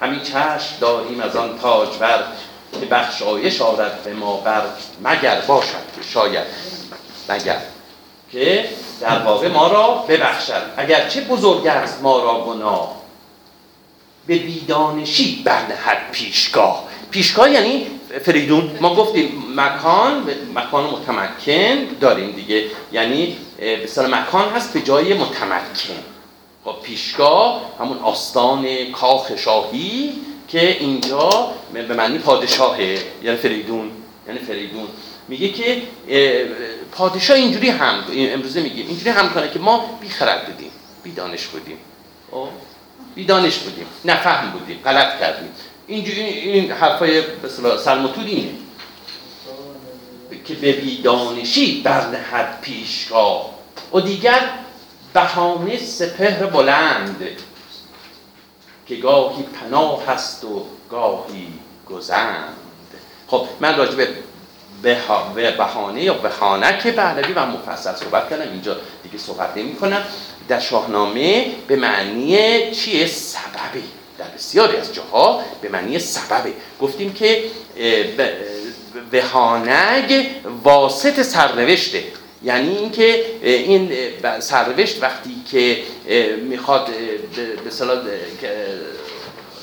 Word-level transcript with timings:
همین 0.00 0.20
چشم 0.20 0.76
داریم 0.80 1.20
از 1.20 1.36
آن 1.36 1.58
تاجور 1.58 2.24
که 2.80 2.86
بخشایش 2.86 3.62
آرد 3.62 4.02
به 4.04 4.14
ما 4.14 4.36
بر 4.36 4.62
مگر 5.04 5.40
باشد 5.40 5.88
شاید. 6.12 6.46
مگر 7.28 7.58
که 8.32 8.68
در 9.00 9.18
واقع 9.18 9.48
ما 9.48 9.68
را 9.68 10.04
ببخشد. 10.08 10.62
اگر 10.76 11.08
چه 11.08 11.20
بزرگ 11.20 11.66
است 11.66 12.02
ما 12.02 12.22
را 12.22 12.44
گناه. 12.44 12.98
به 14.26 14.38
بیدانشی 14.38 15.42
برنهد 15.44 16.10
پیشگاه. 16.12 16.84
پیشگاه 17.10 17.50
یعنی 17.50 17.86
فریدون. 18.24 18.78
ما 18.80 18.94
گفتیم 18.94 19.44
مکان 19.56 20.30
مکان 20.54 20.84
متمکن 20.84 21.84
داریم 22.00 22.30
دیگه. 22.30 22.64
یعنی 22.92 23.36
به 23.58 24.06
مکان 24.08 24.48
هست 24.48 24.72
به 24.72 24.80
جای 24.80 25.14
متمکن. 25.14 26.04
پیشگاه 26.72 27.62
همون 27.80 27.98
آستان 27.98 28.66
کاخ 28.92 29.36
شاهی 29.36 30.12
که 30.48 30.70
اینجا 30.70 31.50
به 31.72 31.94
معنی 31.94 32.18
پادشاهه. 32.18 32.98
یعنی 33.22 33.36
فریدون 33.36 33.90
یعنی 34.26 34.38
فریدون. 34.38 34.88
میگه 35.28 35.48
که 35.48 35.82
پادشاه 36.92 37.36
اینجوری 37.36 37.68
هم 37.68 38.04
امروزه 38.12 38.60
میگیم 38.60 38.86
اینجوری 38.88 39.10
هم 39.10 39.28
کنه 39.34 39.50
که 39.50 39.58
ما 39.58 39.98
بیخرد 40.00 40.46
بودیم 40.46 40.70
بی 41.02 41.12
دانش 41.12 41.46
بودیم. 41.46 41.78
خب؟ 42.30 42.48
بی 43.14 43.24
دانش 43.24 43.58
بودیم 43.58 43.86
نفهم 44.04 44.50
بودیم 44.50 44.80
غلط 44.84 45.20
کردیم. 45.20 45.48
اینجوری 45.86 46.20
این 46.20 46.72
حرفای 46.72 47.22
سلموتود 47.84 48.26
اینه. 48.26 48.50
که 50.44 50.54
به 50.54 50.72
بیدانشی 50.72 51.82
برنهد 51.82 52.60
پیشگاه. 52.60 53.50
و 53.94 54.00
دیگر 54.00 54.50
بهانه 55.14 55.78
سپهر 55.78 56.46
بلند 56.46 57.26
که 58.86 58.96
گاهی 58.96 59.42
پناه 59.42 60.06
هست 60.06 60.44
و 60.44 60.66
گاهی 60.90 61.52
گزند. 61.86 62.54
خب 63.26 63.46
من 63.60 63.76
راجع 63.76 63.94
به 63.94 64.08
بهانه 65.56 66.02
یا 66.02 66.14
بهانه 66.14 66.78
که 66.82 66.92
پهلوی 66.92 67.32
و 67.32 67.46
مفصل 67.46 67.94
صحبت 67.94 68.30
کردم 68.30 68.52
اینجا 68.52 68.76
دیگه 69.02 69.18
صحبت 69.18 69.56
نمی 69.56 69.76
کنم 69.76 70.02
در 70.48 70.60
شاهنامه 70.60 71.46
به 71.68 71.76
معنی 71.76 72.70
چیه 72.70 73.06
سببی 73.06 73.84
در 74.18 74.24
بسیاری 74.24 74.76
از 74.76 74.94
جاها 74.94 75.42
به 75.62 75.68
معنی 75.68 75.98
سببه. 75.98 76.52
گفتیم 76.80 77.12
که 77.12 77.44
وهانگ 79.12 80.30
واسط 80.64 81.22
سرنوشته. 81.22 82.04
یعنی 82.42 82.76
اینکه 82.76 83.24
این 83.42 83.92
سرنوشت 84.40 85.02
وقتی 85.02 85.34
که 85.50 85.78
می‌خواد 86.42 86.90
به 87.64 87.70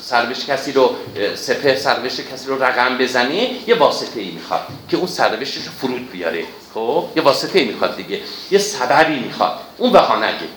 سرنوشت 0.00 0.46
کسی 0.46 0.72
رو 0.72 0.96
سپه 1.34 1.76
سرنوشت 1.76 2.32
کسی 2.32 2.48
رو 2.48 2.62
رقم 2.62 2.98
بزنه 2.98 3.50
یه 3.66 3.74
واسطه 3.74 4.20
ای 4.20 4.30
می‌خواد 4.30 4.60
که 4.88 4.96
اون 4.96 5.06
سرنوشتش 5.06 5.64
رو 5.64 5.72
فرود 5.80 6.10
بیاره 6.10 6.44
خب؟ 6.74 7.04
یه 7.16 7.22
واسطه 7.22 7.58
ای 7.58 7.64
می‌خواد 7.64 7.96
دیگه 7.96 8.20
یه 8.50 8.58
سببی 8.58 9.18
می‌خواد 9.18 9.58
اون 9.78 9.92
بهانگه 9.92 10.48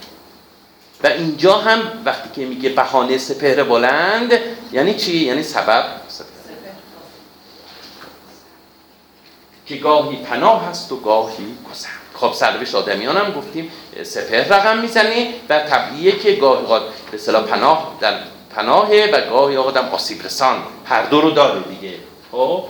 و 1.03 1.08
اینجا 1.08 1.58
هم 1.58 2.02
وقتی 2.06 2.30
که 2.36 2.45
میگه 2.47 2.70
بهانه 2.70 3.17
سپهر 3.17 3.64
بلند 3.64 4.34
یعنی 4.72 4.94
چی؟ 4.94 5.17
یعنی 5.17 5.44
سبب؟ 5.44 5.86
که 9.66 9.75
گاهی 9.75 10.17
پناه 10.17 10.66
هست 10.66 10.92
و 10.92 10.95
گاهی 10.95 11.56
گذر 11.72 11.98
خب 12.22 12.34
سرنوشت 12.34 12.75
آدمیان 12.75 13.17
هم 13.17 13.31
گفتیم 13.31 13.72
سپهر 14.03 14.48
رقم 14.48 14.78
می‌زنه 14.78 15.34
و 15.50 15.59
طبیعیه 15.59 16.20
که 16.20 16.31
گاهی 16.31 16.66
به 17.12 17.17
صلاح 17.17 17.44
پناه 17.44 17.98
در 18.00 18.14
پناهه 18.56 19.09
و 19.14 19.30
گاهی 19.30 19.58
آدم 19.58 19.89
آسیب 19.89 20.25
رسان 20.25 20.64
هر 20.86 21.03
دو 21.03 21.22
رو 21.22 21.31
داره 21.31 21.59
دیگه. 21.59 21.94
خب 22.31 22.64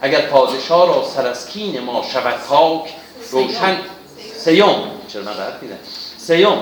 اگر 0.00 0.20
پادشاه 0.20 0.86
را 0.86 1.08
سر 1.08 1.26
از 1.26 1.48
کین 1.48 1.80
ما 1.80 2.04
شود 2.12 2.34
پاک 2.48 2.92
روشن 3.30 3.78
سیوم 4.36 4.90
چرا 5.08 5.22
من 5.22 5.34
سیوم 6.16 6.58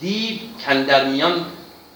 دیو 0.00 0.38
کندر 0.66 1.04
میان 1.04 1.46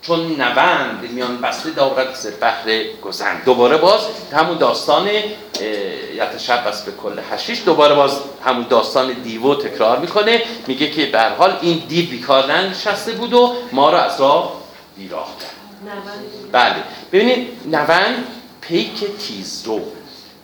چون 0.06 0.40
نوند 0.40 1.10
میان 1.10 1.40
بسته 1.40 1.70
دارد 1.70 2.14
ز 2.14 2.26
بحر 2.40 2.84
گذند 3.02 3.44
دوباره 3.44 3.76
باز 3.76 4.00
همون 4.32 4.58
داستان 4.58 5.10
شب 6.38 6.68
بس 6.68 6.82
به 6.82 6.92
کل 6.92 7.20
هشیش 7.30 7.62
دوباره 7.64 7.94
باز 7.94 8.20
همون 8.44 8.66
داستان 8.70 9.12
دیو 9.12 9.54
تکرار 9.54 9.98
می‌کنه. 9.98 10.42
میگه 10.66 10.90
که 10.90 11.06
به 11.06 11.22
حال 11.22 11.58
این 11.60 11.82
دیو 11.88 12.10
بیکار 12.10 12.52
نشسته 12.52 13.12
بود 13.12 13.32
و 13.32 13.54
ما 13.72 13.90
رو 13.90 13.96
از 13.96 14.20
راه 14.20 14.52
بیراه 14.96 15.36
کرد 15.40 15.54
بله. 16.52 16.82
ببینید 17.12 17.48
نوند 17.66 18.26
پیک 18.60 19.04
تیزرو. 19.18 19.80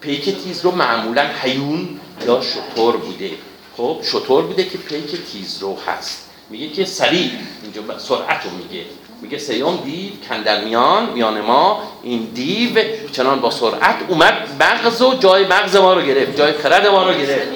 پیک 0.01 0.43
تیزرو 0.45 0.71
معمولا 0.71 1.23
حیون 1.23 2.01
یا 2.27 2.41
شطور 2.41 2.97
بوده. 2.97 3.31
خب 3.77 4.01
شطور 4.03 4.45
بوده 4.45 4.65
که 4.65 4.79
پیک 4.79 5.33
تیزرو 5.33 5.79
هست. 5.87 6.31
میگه 6.51 6.69
که 6.69 6.85
سریع. 6.85 7.31
اینجا 7.63 7.99
سرعت 7.99 8.45
رو 8.45 8.51
میگه. 8.51 8.85
میگه 9.23 9.39
سیوم 9.39 9.77
دیو 9.77 10.29
کندر 10.29 10.65
میان 10.65 11.11
میان 11.11 11.41
ما 11.41 11.83
این 12.03 12.25
دیو 12.35 12.83
چنان 13.13 13.41
با 13.41 13.51
سرعت 13.51 13.97
اومد 14.09 14.35
مغز 14.61 15.03
و 15.03 15.15
جای 15.15 15.47
مغز 15.47 15.77
ما 15.77 15.95
رو 15.95 16.03
گرفت 16.03 16.37
جای 16.37 16.53
خرد 16.53 16.87
ما 16.87 17.03
رو 17.11 17.15
گرفت. 17.15 17.49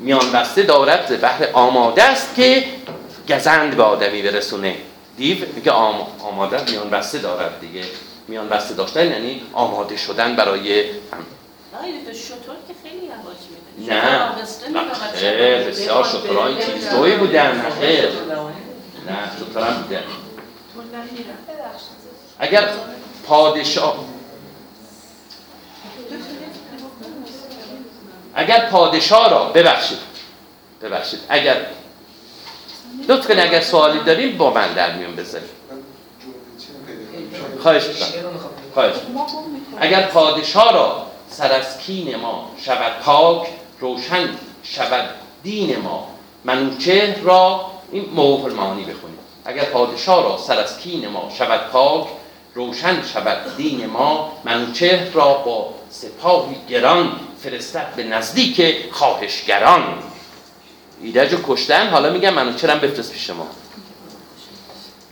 میان 0.00 0.32
بسته 0.32 0.62
دارد 0.62 1.20
بحر 1.20 1.48
آماده 1.52 2.02
است 2.02 2.34
که 2.36 2.64
گزند 3.28 3.76
به 3.76 3.82
آدمی 3.82 4.22
برسونه. 4.22 4.76
دیو 5.16 5.36
میگه 5.54 5.70
آم... 5.70 6.06
آماده 6.20 6.70
میان 6.70 6.90
بسته 6.90 7.18
دارد 7.18 7.60
دیگه. 7.60 7.84
میان 8.28 8.48
بسته 8.48 8.74
داشتن 8.74 9.10
یعنی 9.10 9.42
آماده 9.52 9.96
شدن 9.96 10.36
برای 10.36 10.80
هم. 10.82 11.26
شطور 12.12 12.56
که 12.68 12.74
خیلی 12.82 13.10
نه. 13.78 14.30
خیر 15.14 15.58
بسیار 15.58 16.04
شطورهای 16.04 16.54
تیزروی 16.54 17.16
بودن. 17.16 17.56
نه 17.56 17.70
خیر 17.80 18.08
نه 19.06 19.30
شطورم 19.40 19.82
بودن 19.82 20.02
اگر 22.38 22.68
پادشاه 23.26 24.04
اگر 28.34 28.70
پادشاه 28.70 29.30
را 29.30 29.44
ببخشید. 29.44 29.98
ببخشید. 30.82 31.20
اگر 31.28 31.56
لطف 33.08 33.26
کنید 33.26 33.40
اگر 33.40 33.60
سوالی 33.60 34.00
داریم 34.00 34.36
با 34.36 34.50
من 34.50 34.72
در 34.72 34.92
میون 34.96 35.16
بذاریم 35.16 35.48
خواهش 37.62 37.82
خواهش 38.74 38.94
اگر 39.80 40.06
پادشاه 40.06 40.72
را 40.72 41.06
سر 41.30 41.52
از 41.52 41.78
کین 41.78 42.16
ما 42.16 42.50
شود 42.64 43.00
پاک 43.02 43.48
روشن 43.80 44.28
شود 44.62 45.08
دین 45.42 45.76
ما 45.76 46.08
منوچه 46.44 47.22
را 47.22 47.70
این 47.92 48.10
موقع 48.14 48.44
المعانی 48.44 48.84
بخونیم 48.84 49.13
اگر 49.44 49.64
پادشاه 49.64 50.24
را 50.24 50.38
سر 50.38 50.58
از 50.58 50.78
کین 50.78 51.08
ما 51.08 51.30
شود 51.38 51.70
پاک 51.70 52.06
روشن 52.54 53.02
شود 53.02 53.56
دین 53.56 53.86
ما 53.86 54.32
منوچه 54.44 55.10
را 55.12 55.34
با 55.34 55.74
سپاهی 55.90 56.56
گران 56.68 57.20
فرستد 57.42 57.94
به 57.96 58.04
نزدیک 58.04 58.84
خواهشگران. 58.92 60.02
ایدج 61.02 61.32
رو 61.32 61.38
کشتن 61.46 61.88
حالا 61.88 62.12
میگم 62.12 62.34
منوچه 62.34 62.72
هم 62.72 62.78
بفرست 62.78 63.12
پیش 63.12 63.30
ما. 63.30 63.46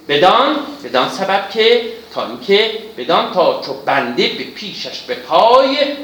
بدان 0.09 0.57
بدان 0.85 1.09
سبب 1.09 1.51
که 1.51 1.93
تا 2.15 2.27
اینکه 2.27 2.79
بدان 2.97 3.33
تا 3.33 3.63
چو 3.67 3.73
بنده 3.73 4.29
به 4.29 4.45
پیشش 4.45 5.01
به 5.01 5.15
پای 5.15 5.97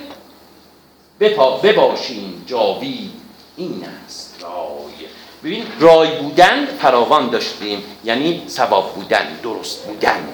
بپا 1.21 1.57
بباشیم 1.57 2.45
جاوید 2.47 3.13
این 3.57 3.85
است 4.07 4.37
رای. 4.43 5.09
ببین 5.45 5.67
رای 5.81 6.19
بودن 6.21 6.67
فراوان 6.67 7.31
داشتیم. 7.31 7.83
یعنی 8.05 8.45
ثواب 8.49 8.95
بودن 8.95 9.39
درست 9.43 9.85
بودن. 9.87 10.29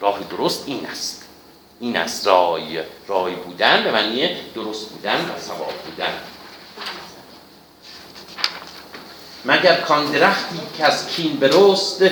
راه 0.00 0.18
درست 0.30 0.64
این 0.66 0.86
است. 0.86 1.24
این 1.80 1.96
است 1.96 2.26
رای. 2.26 2.80
رای 3.08 3.34
بودن 3.34 3.84
به 3.84 3.92
معنی 3.92 4.28
درست 4.54 4.88
بودن 4.88 5.14
و 5.16 5.40
ثواب 5.40 5.72
بودن. 5.86 6.12
مگر 9.44 9.80
کان 9.80 10.12
درختی 10.12 10.60
که 10.76 10.84
از 10.84 11.08
کین 11.08 11.36
برست 11.36 12.04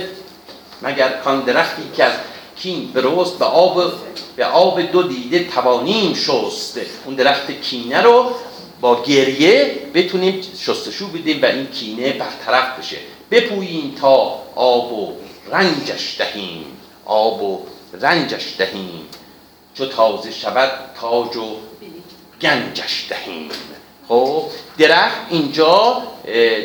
مگر 0.82 1.08
کان 1.08 1.40
درختی 1.40 1.90
که 1.96 2.04
از 2.04 2.12
کین 2.56 2.92
برست 2.92 3.38
به 3.38 3.44
آب 3.44 3.92
به 4.36 4.46
آب 4.46 4.80
دو 4.80 5.02
دیده 5.02 5.44
توانیم 5.44 6.14
شست. 6.14 6.80
اون 7.04 7.14
درخت 7.14 7.50
کینه 7.50 8.00
رو 8.00 8.34
با 8.82 9.02
گریه 9.02 9.78
بتونیم 9.94 10.40
شستشو 10.58 11.08
بدیم 11.08 11.42
و 11.42 11.46
این 11.46 11.66
کینه 11.66 12.12
برطرف 12.12 12.78
بشه. 12.78 12.96
بپوییم 13.30 13.94
تا 14.00 14.42
آب 14.54 14.92
و 14.92 15.12
رنجش 15.52 16.16
دهیم. 16.18 16.64
آب 17.04 17.42
و 17.42 17.66
رنجش 18.00 18.54
دهیم. 18.58 19.06
چو 19.74 19.86
تازه 19.86 20.30
شود 20.30 20.70
تاج 21.00 21.36
و 21.36 21.56
گنجش 22.40 23.06
دهیم. 23.08 23.48
خب 24.08 24.42
درخت 24.78 25.20
اینجا 25.30 26.02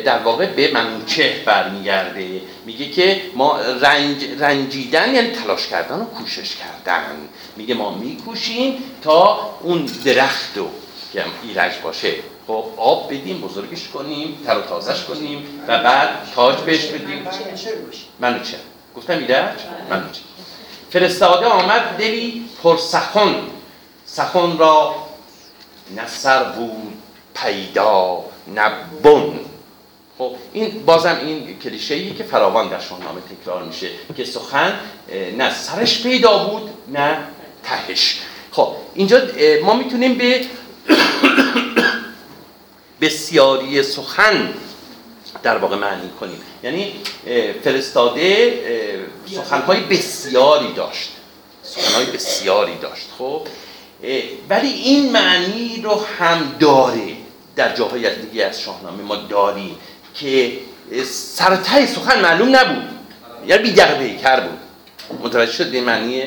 در 0.04 0.18
واقع 0.18 0.46
به 0.46 0.70
منوچه 0.72 1.42
برمیگرده. 1.44 2.40
میگه 2.66 2.90
که 2.90 3.20
ما 3.34 3.60
رنج 3.60 4.24
رنجیدن 4.38 5.14
یعنی 5.14 5.30
تلاش 5.30 5.66
کردن 5.66 6.00
و 6.00 6.04
کوشش 6.04 6.56
کردن. 6.56 7.16
میگه 7.56 7.74
ما 7.74 7.90
میکوشیم 7.90 8.82
تا 9.02 9.50
اون 9.62 9.88
درخت 10.04 10.56
رو 10.56 10.68
که 11.12 11.22
هم 11.22 11.30
ایرج 11.42 11.72
باشه. 11.82 12.14
خب 12.46 12.64
آب 12.76 13.12
بدیم 13.12 13.40
بزرگش 13.40 13.88
کنیم 13.88 14.38
تر 14.46 14.58
و 14.58 14.60
تازش 14.60 15.04
کنیم 15.04 15.62
و 15.68 15.82
بعد 15.82 16.08
تاج 16.34 16.56
بهش 16.56 16.84
بدیم. 16.84 17.26
منوچه 18.20 18.56
گفتم 18.96 19.18
ایرج؟ 19.18 19.58
منوچه 19.90 20.20
فرستاده 20.90 21.46
آمد 21.46 21.96
دلی 21.98 22.44
پر 22.62 22.76
سخن 22.76 23.34
سخن 24.06 24.58
را 24.58 24.94
نه 25.96 26.06
سر 26.06 26.44
بود 26.44 26.92
پیدا 27.34 28.24
نه 28.54 28.70
بن. 29.02 29.40
خب 30.18 30.32
این 30.52 30.82
بازم 30.86 31.18
این 31.22 31.58
کلیشه 31.58 31.94
ای 31.94 32.14
که 32.14 32.24
فراوان 32.24 32.68
در 32.68 32.80
شاهنامه 32.80 33.20
تکرار 33.20 33.62
میشه 33.62 33.88
که 34.16 34.24
سخن 34.24 34.80
نه 35.36 35.54
سرش 35.54 36.02
پیدا 36.02 36.38
بود 36.38 36.70
نه 36.88 37.18
تهش. 37.62 38.20
خب 38.52 38.72
اینجا 38.94 39.20
ما 39.64 39.74
می‌تونیم 39.74 40.18
به 40.18 40.40
بسیاری 43.00 43.82
سخن 43.82 44.54
در 45.42 45.58
واقع 45.58 45.76
معنی 45.76 46.10
کنیم. 46.20 46.40
یعنی 46.62 46.92
فرستاده 47.64 48.52
سخنهای 49.34 49.80
بسیاری 49.80 50.72
داشت. 50.72 51.08
سخنهای 51.62 52.06
بسیاری 52.06 52.76
داشت 52.82 53.06
خب؟ 53.18 53.46
ولی 54.50 54.68
این 54.68 55.12
معنی 55.12 55.80
رو 55.82 56.04
هم 56.18 56.56
داره 56.60 57.16
در 57.56 57.74
جاهای 57.74 58.16
دیگه 58.16 58.44
از 58.44 58.60
شاهنامه 58.60 59.02
ما 59.02 59.16
داریم 59.16 59.76
که 60.14 60.52
سرته 61.04 61.86
سخن 61.86 62.20
معلوم 62.20 62.56
نبود. 62.56 62.88
یعنی 63.46 63.62
بیدق 63.62 63.98
پیکر 63.98 64.40
بود. 64.40 64.58
متوجه 65.22 65.52
شد 65.52 65.74
این 65.74 65.84
معنی 65.84 66.22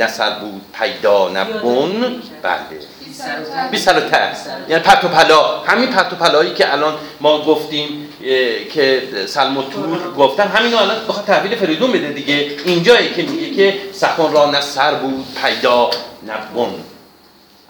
نصر 0.00 0.30
بود 0.30 0.60
پیدا 0.78 1.28
نبون؟ 1.28 2.22
بله. 2.42 2.60
بی 3.70 3.78
سر 3.78 3.96
و 3.96 4.00
ته 4.00 4.28
یعنی 4.68 4.82
پرت 4.82 5.04
و 5.04 5.08
پلا 5.08 5.58
همین 5.58 5.90
پرت 5.90 6.12
و 6.12 6.16
پلایی 6.16 6.54
که 6.54 6.72
الان 6.72 6.94
ما 7.20 7.42
گفتیم 7.42 8.08
که 8.74 9.02
سلم 9.26 9.62
تور 9.62 10.14
گفتن 10.14 10.48
همینو 10.48 10.76
الان 10.76 10.96
بخواد 11.08 11.24
تحویل 11.24 11.56
فریدون 11.56 11.92
بده 11.92 12.12
دیگه. 12.12 12.56
اینجایی 12.64 13.14
که 13.14 13.22
میگه 13.22 13.54
که 13.54 13.78
سخن 13.92 14.32
را 14.32 14.50
نه 14.50 14.60
سر 14.60 14.94
بود 14.94 15.26
پیدا 15.44 15.90
نه 16.26 16.34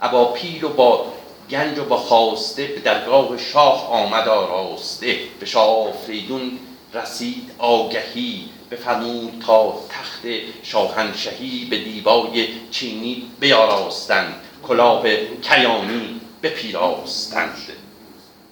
ابا 0.02 0.24
پیر 0.24 0.64
و 0.64 0.68
با 0.68 1.06
گنج 1.50 1.78
و 1.78 1.84
با 1.84 1.96
خواسته 1.96 2.66
به 2.66 2.80
درگاه 2.80 3.38
شاه 3.38 3.88
آمد 3.90 4.28
آراسته. 4.28 5.16
به 5.40 5.46
شاه 5.46 5.92
فریدون 6.06 6.58
رسید 6.94 7.50
آگهی. 7.58 8.48
بفرمود 8.70 9.42
تا 9.46 9.80
تخت 9.90 10.22
شاهنشهی 10.62 11.66
به 11.70 11.78
دیبای 11.78 12.48
چینی 12.70 13.22
بیاراستند. 13.40 14.34
کلاه 14.68 15.02
کیانی 15.42 16.20
بپیراستند 16.42 17.56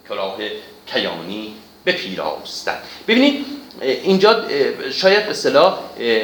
کلاه 0.09 0.37
کیانی 0.87 1.55
بپیراستند 1.87 2.79
ببینید 3.09 3.47
اه، 3.83 3.89
اینجا 3.89 4.31
اه، 4.31 4.91
شاید 4.91 5.25
به 5.25 5.31
اصطلاح 5.31 5.79
اه، 6.01 6.21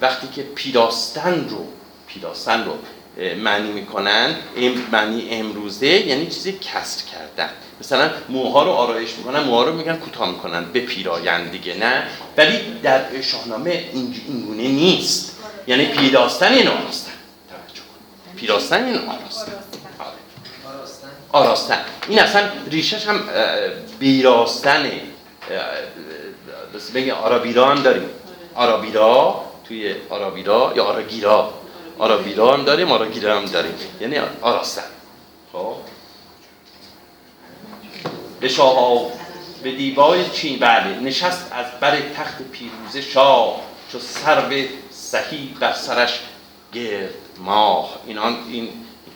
وقتی 0.00 0.28
که 0.34 0.42
پیراستن 0.42 1.46
رو 1.48 1.66
پیراستن 2.06 2.64
رو 2.64 2.72
اه، 3.18 3.34
معنی 3.34 3.72
می‌کنن 3.72 4.36
این 4.56 4.82
معنی 4.92 5.28
امروزه 5.30 5.86
یعنی 5.86 6.26
چیزی 6.26 6.52
کسر 6.52 7.04
کردن. 7.12 7.50
مثلا 7.80 8.10
موها 8.28 8.62
رو 8.62 8.70
آرایش 8.70 9.10
می‌کنن 9.18 9.40
موها 9.40 9.64
رو 9.64 9.72
میگن 9.72 9.96
کوتاه 9.96 10.30
می‌کنن 10.30 10.64
به 10.72 10.80
پیراین 10.80 11.48
دیگه 11.48 11.74
نه. 11.74 12.02
ولی 12.36 12.58
در 12.82 13.20
شاهنامه 13.20 13.70
این 13.92 14.14
اینگونه 14.28 14.62
نیست. 14.62 15.36
یعنی 15.66 15.86
پیراستن 15.86 16.52
این 16.52 16.68
آراستن 16.68 17.12
پیراستن 18.36 18.84
این 18.84 18.96
آراستن. 18.96 19.52
آراستن. 21.32 21.84
این 22.08 22.18
اصلا 22.18 22.48
ریشش 22.70 23.06
هم 23.06 23.20
بس 26.74 26.90
بگه 26.90 27.12
آرابیرا 27.12 27.68
هم 27.68 27.82
داریم. 27.82 28.08
آرابیرا 28.54 29.44
توی 29.68 29.94
آرابیرا 30.10 30.72
یا 30.76 30.84
آراگیرا. 30.84 31.54
آرابیرا 31.98 32.56
هم 32.56 32.64
داریم 32.64 32.92
آراگیرا 32.92 33.36
هم 33.36 33.44
داریم. 33.44 33.74
یعنی 34.00 34.18
آراستن. 34.42 34.82
خب. 35.52 35.76
به 38.40 38.48
شاه 38.48 39.10
به 39.62 39.72
دیبای 39.72 40.30
چین 40.30 40.58
بله. 40.58 41.00
نشست 41.00 41.46
از 41.52 41.66
بر 41.80 42.00
تخت 42.00 42.42
پیروزه 42.52 43.00
شاه 43.00 43.60
چو 43.92 43.98
سرو 43.98 44.52
سهی 44.90 45.56
بر 45.60 45.72
سرش 45.72 46.20
گرد. 46.72 47.23
ماه. 47.38 47.90
این 48.06 48.18
آن 48.18 48.36
این 48.48 48.68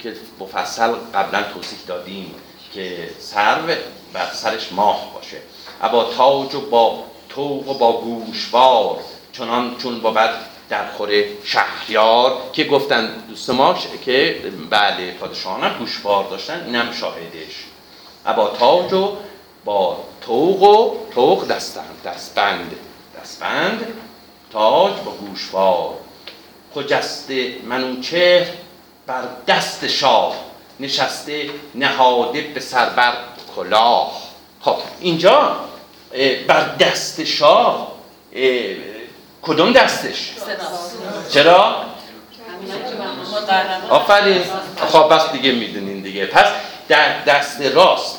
که 0.03 0.15
مفصل 0.41 0.93
قبلا 1.15 1.43
توضیح 1.43 1.79
دادیم 1.87 2.35
که 2.75 3.11
سرو 3.19 3.67
بر 4.13 4.31
سرش 4.33 4.73
ماه 4.73 5.15
باشه. 5.15 5.37
ابا 5.83 6.05
تاج 6.05 6.55
و 6.55 6.61
با 6.61 7.05
توق 7.29 7.69
و 7.69 7.75
با 7.75 8.01
گوشوار 8.01 8.99
چنان 9.33 9.77
چون 9.77 10.01
بود 10.01 10.31
در 10.69 10.91
خور 10.91 11.11
شهریار 11.45 12.37
که 12.53 12.65
گفتن 12.65 13.07
دوست 13.29 13.51
ما 13.51 13.79
که 14.05 14.43
بله 14.71 15.13
پادشاهان 15.13 15.65
هم 15.65 15.79
گوشوار 15.79 16.25
داشتن 16.25 16.65
اینم 16.67 16.93
شاهدش. 16.93 17.65
ابا 18.27 18.49
تاج 18.49 18.93
و 18.93 19.17
با 19.65 20.05
توق 20.21 20.63
و 20.63 20.97
توق 21.15 21.47
دستند 21.49 22.03
دستبند 22.05 22.77
دستبند 23.21 23.87
تاج 24.53 24.93
با 25.05 25.11
گوشوار. 25.11 25.95
خجسته 26.75 27.55
منوچهر 27.69 28.47
بر 29.07 29.23
دست 29.47 29.87
شاه 29.87 30.35
نشسته 30.81 31.51
نهاده 31.75 32.41
به 32.41 32.61
سر 32.61 32.89
بر 32.89 33.13
کلاه. 33.57 34.23
خب 34.61 34.77
اینجا 35.01 35.57
بر 36.49 36.75
دست 36.81 37.25
شاه 37.25 37.93
اه، 38.35 38.53
کدوم 39.43 39.73
دستش؟ 39.73 40.33
چرا؟ 41.31 41.85
آفرین. 43.91 44.43
خب 44.89 45.09
بس 45.15 45.33
دیگه 45.33 45.53
می‌دونین 45.53 46.01
دیگه. 46.03 46.27
پس 46.27 46.47
در 46.89 47.25
دست 47.25 47.61
راست 47.61 48.19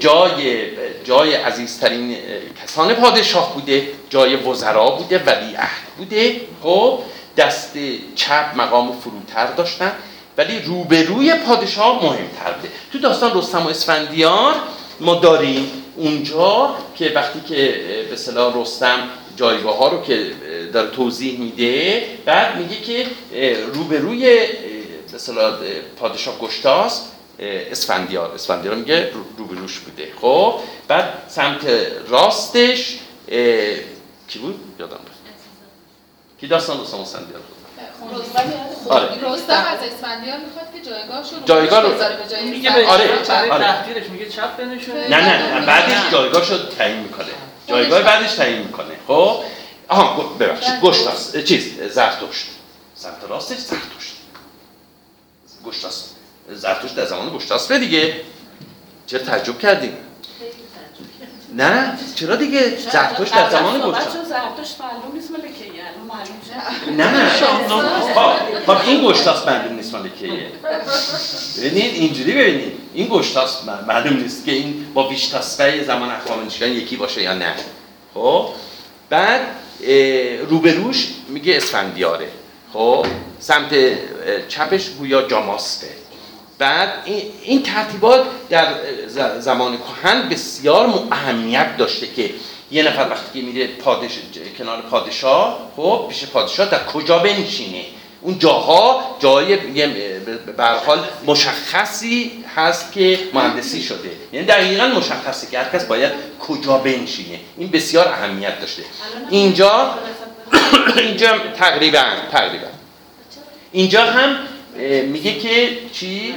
جای 0.00 0.68
جای 1.04 1.34
عزیزترین 1.34 2.16
کسان 2.64 2.94
پادشاه 2.94 3.54
بوده 3.54 3.88
جای 4.10 4.36
وزرا 4.36 4.90
بوده 4.90 5.18
ولیعهد 5.18 5.88
بوده. 5.98 6.40
خب 6.62 6.98
دست 7.38 7.72
چپ 8.14 8.44
مقام 8.56 9.00
فروتر 9.00 9.46
داشتن 9.46 9.92
ولی 10.38 10.60
روبروی 10.60 11.34
پادشاه 11.34 12.04
مهمتر 12.04 12.52
بوده. 12.52 12.68
تو 12.92 12.98
داستان 12.98 13.38
رستم 13.38 13.66
و 13.66 13.68
اسفندیار 13.68 14.54
ما 15.00 15.14
داریم 15.14 15.70
اونجا 15.96 16.74
که 16.96 17.12
وقتی 17.14 17.40
که 17.40 17.54
به 18.08 18.12
اصطلاح 18.12 18.60
رستم 18.60 18.98
جایگاه 19.36 19.76
ها 19.78 19.88
رو 19.88 20.02
که 20.02 20.30
داره 20.72 20.90
توضیح 20.90 21.38
میده 21.40 22.02
بعد 22.24 22.56
میگه 22.56 22.80
که 22.80 23.06
روبروی 23.74 24.20
به 24.26 25.14
اصطلاح 25.14 25.44
اه، 25.54 25.60
پادشاه 26.00 26.38
گشتاس 26.38 27.02
اسفندیار. 27.70 28.34
اسفندیار 28.34 28.74
میگه 28.74 29.10
رو- 29.14 29.24
روبروش 29.38 29.78
بوده. 29.78 30.08
خب 30.20 30.54
بعد 30.88 31.14
سمت 31.28 31.60
راستش 32.08 32.98
کی 34.28 34.38
بود؟ 34.38 34.60
یادم 34.80 34.94
رفت. 34.94 35.17
کی 36.40 36.46
داستان 36.46 36.80
رستم 36.80 36.96
اسفندیار 37.00 37.40
بود؟ 37.40 37.58
آره. 38.88 39.08
رستم 39.22 39.52
از 39.52 39.78
اسفندیار 39.92 40.38
می‌خواد 40.38 40.66
که 40.74 40.90
جایگاهشو 40.90 41.36
رو 41.36 41.42
جایگاه 41.44 41.80
رو- 41.82 41.94
بذاره 41.94 42.16
به 42.16 42.28
جای 42.30 42.44
میگه. 42.50 42.70
به 42.74 42.86
آره، 42.88 43.18
آره. 43.50 43.64
تحقیرش 43.64 44.06
میگه 44.06 44.28
چپ 44.28 44.56
بنشونه. 44.56 45.08
نه 45.08 45.16
نه 45.16 45.54
نه 45.60 45.66
بعدش 45.66 46.10
جایگاه 46.12 46.44
شد 46.44 46.74
تعیین 46.78 47.00
می‌کنه. 47.00 47.26
جایگاه 47.66 48.02
بعدش 48.02 48.32
تعیین 48.32 48.58
می‌کنه. 48.58 48.94
خب؟ 49.06 49.40
آها 49.88 50.22
ببخشید 50.22 50.80
گشتاس 50.82 51.36
چیز 51.36 51.80
زرتشت. 51.90 52.46
سمت 52.94 53.24
راستش 53.28 53.58
زرتشت. 53.58 54.14
گشتاس 55.66 56.04
زرتشت 56.48 56.94
در 56.94 57.04
زمان 57.04 57.36
گشتاس 57.36 57.66
به 57.66 57.78
دیگه. 57.78 58.20
چرا 59.06 59.20
تعجب 59.20 59.58
کردیم 59.58 59.96
نه 61.56 61.98
چرا 62.14 62.36
دیگه؟ 62.36 62.76
زرتشت 62.76 63.34
در 63.34 63.50
زمان 63.50 63.80
گشتاس 63.80 64.12
چون 64.12 64.24
زرتشت 64.24 64.80
معلوم 64.80 65.14
نیست 65.14 65.30
مال 65.30 65.40
کیه. 65.40 65.82
الان 65.88 66.06
معلوم 66.08 66.36
شد 66.48 66.92
نه 66.92 67.28
خب 68.14 68.72
خب 68.72 68.88
این 68.88 69.04
گشتاس 69.04 69.46
معلوم 69.46 69.76
نیست 69.76 69.94
مال 69.94 70.08
کیه. 70.08 70.46
ببینید 71.58 71.94
اینجوری 71.94 72.32
ببینید. 72.32 72.72
این 72.94 73.08
گشتاس 73.10 73.58
معلوم 73.88 74.16
نیست 74.16 74.44
که 74.44 74.52
این 74.52 74.86
با 74.94 75.08
ویشتاسپه 75.08 75.84
زمان 75.84 76.10
اخوامنشیان 76.10 76.72
یکی 76.72 76.96
باشه 76.96 77.22
یا 77.22 77.34
نه. 77.34 77.54
خب 78.14 78.48
بعد 79.10 79.40
روبروش 80.48 81.08
میگه 81.28 81.56
اسفندیاره. 81.56 82.28
خب 82.72 83.06
سمت 83.40 83.74
چپش 84.48 84.88
گویا 84.88 85.22
جاماسته. 85.22 85.88
بعد 86.58 86.88
این 87.42 87.62
ترتیبات 87.62 88.26
در 88.50 88.66
زمان 89.38 89.78
کهن 89.78 90.28
بسیار 90.28 91.08
اهمیت 91.12 91.76
داشته 91.76 92.06
که 92.06 92.30
یه 92.70 92.82
نفر 92.82 93.08
وقتی 93.10 93.40
که 93.40 93.46
میره 93.46 93.66
پادش... 93.66 94.10
کنار 94.58 94.82
پادشاه 94.82 95.70
خب 95.76 96.06
پیش 96.08 96.26
پادشاه 96.26 96.70
در 96.70 96.84
کجا 96.84 97.18
بنشینه؟ 97.18 97.84
اون 98.20 98.38
جاها 98.38 99.16
جای 99.20 99.56
به 100.56 100.64
حال 100.86 101.04
مشخصی 101.26 102.44
هست 102.56 102.92
که 102.92 103.18
مهندسی 103.34 103.82
شده. 103.82 104.10
یعنی 104.32 104.46
دقیقا 104.46 104.86
مشخصه 104.86 105.46
که 105.50 105.58
هر 105.58 105.68
کس 105.68 105.84
باید 105.84 106.12
کجا 106.40 106.78
بنشینه. 106.78 107.40
این 107.58 107.70
بسیار 107.70 108.08
اهمیت 108.08 108.60
داشته. 108.60 108.82
اینجا 109.30 109.94
اینجا 110.96 111.38
تقریبا 111.58 112.04
تقریبا. 112.32 112.66
اینجا 113.72 114.04
هم 114.04 114.36
میگه 115.06 115.38
که 115.38 115.78
چی؟ 115.92 116.34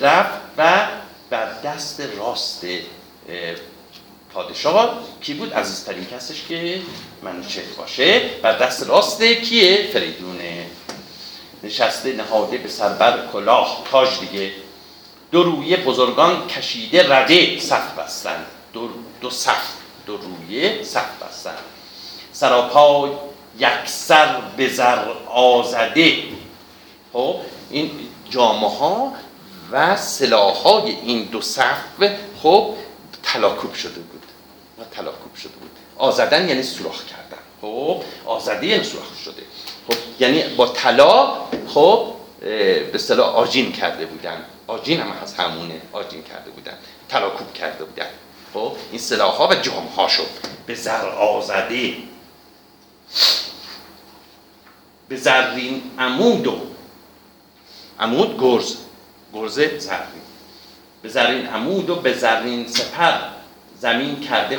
رفت 0.00 0.40
و 0.58 0.86
بر 1.30 1.60
دست 1.64 2.02
راست 2.18 2.66
پادشاه 4.32 4.98
کی 5.20 5.34
بود؟ 5.34 5.54
عزیزترین 5.54 6.06
کسش 6.06 6.42
که 6.48 6.80
منوچه 7.22 7.62
باشه 7.78 8.20
بر 8.42 8.58
دست 8.58 8.86
راست 8.86 9.22
کیه؟ 9.22 9.88
فریدونه 9.92 10.66
نشسته 11.62 12.12
نهاده 12.12 12.58
به 12.58 12.68
سربر 12.68 13.26
کلاه 13.32 13.82
تاج 13.90 14.08
دیگه. 14.20 14.52
دو 15.30 15.42
رویه 15.42 15.76
بزرگان 15.76 16.46
کشیده 16.46 17.16
رده 17.16 17.60
صف 17.60 17.98
بستن. 17.98 18.46
دو, 18.72 18.88
دو 19.20 19.30
صف 19.30 19.72
دو 20.06 20.16
رویه 20.16 20.82
صف 20.82 21.22
بستن. 21.22 21.54
سراپای 22.32 23.10
یک 23.58 23.86
سر 23.86 24.40
به 24.56 24.68
زر 24.68 25.04
آزده. 25.26 26.14
خب؟ 27.12 27.36
این 27.72 27.90
جامعه 28.30 28.70
ها 28.70 29.12
و 29.72 29.96
سلاح 29.96 30.54
های 30.54 30.90
این 30.90 31.24
دو 31.24 31.40
صف 31.40 31.76
خب 32.42 32.74
تلاکوب 33.22 33.74
شده 33.74 34.00
بود. 34.00 34.22
و 34.78 34.84
تلاکوب 34.94 35.34
شده 35.36 35.52
بود. 35.52 35.70
آزدن 35.98 36.48
یعنی 36.48 36.62
سوراخ 36.62 37.04
کردن. 37.04 37.42
خب 37.60 38.02
آزده 38.26 38.66
یعنی 38.66 38.84
سوراخ 38.84 39.18
شده. 39.24 39.42
خب 39.88 39.94
یعنی 40.20 40.42
با 40.42 40.66
طلا 40.66 41.34
خب 41.68 42.12
به 42.40 42.94
اصطلاح 42.94 43.34
آجین 43.34 43.72
کرده 43.72 44.06
بودن. 44.06 44.44
آجین 44.66 45.00
هم 45.00 45.12
از 45.22 45.34
همونه 45.34 45.80
آجین 45.92 46.22
کرده 46.22 46.50
بودن. 46.50 46.78
تلاکوب 47.08 47.52
کرده 47.54 47.84
بودن. 47.84 48.10
خب 48.54 48.72
این 48.90 49.00
سلاح 49.00 49.36
ها 49.36 49.48
و 49.48 49.54
جام 49.54 49.86
ها 49.86 50.08
شد. 50.08 50.26
به 50.66 50.74
زر 50.74 51.08
آزده 51.08 51.96
به 55.08 55.16
زرین 55.16 55.82
عمود 55.98 56.46
و 56.46 56.71
عمود 58.02 58.40
گرز 58.40 58.76
گرز 59.34 59.54
زرین. 59.54 60.22
به 61.02 61.08
زرین 61.08 61.46
عمود 61.46 61.90
و 61.90 61.96
به 61.96 62.12
زرین 62.12 62.68
سپر. 62.68 63.18
زمین 63.78 64.20
کرده 64.20 64.56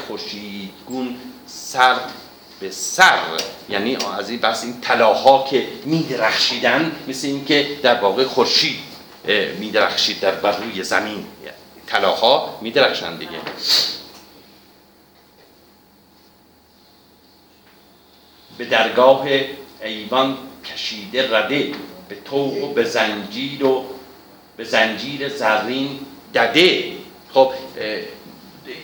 گون 0.87 1.15
سر 1.47 1.95
به 2.59 2.71
سر. 2.71 3.19
یعنی 3.69 3.97
از 4.17 4.29
این 4.29 4.39
بس 4.39 4.63
این 4.63 4.81
طلاها 4.81 5.47
که 5.49 5.67
میدرخشیدن 5.85 6.91
مثل 7.07 7.27
اینکه 7.27 7.79
در 7.83 8.01
واقع 8.01 8.23
خورشید 8.23 8.79
میدرخشید 9.59 10.19
در 10.19 10.35
روی 10.59 10.83
زمین. 10.83 11.25
طلاها 11.87 12.59
میدرخشند 12.61 13.19
دیگه. 13.19 13.39
به 18.57 18.65
درگاه 18.65 19.27
ایوان 19.83 20.37
کشیده 20.65 21.37
رده. 21.37 21.71
به 22.13 22.19
توق 22.25 22.63
و 22.63 22.73
به 22.73 22.83
زنجیر 22.83 23.65
و 23.65 23.85
به 24.57 24.63
زنجیر 24.63 25.29
زرین 25.29 25.99
دده. 26.35 26.83
خب 27.33 27.51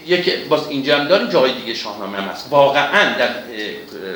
یک 0.07 0.48
باز 0.48 0.67
اینجا 0.67 0.98
هم 0.98 1.07
داریم 1.07 1.27
جای 1.27 1.51
دیگه 1.51 1.74
شاهنامه 1.74 2.17
هم 2.17 2.24
هست. 2.24 2.48
واقعا 2.50 3.17
در 3.17 3.29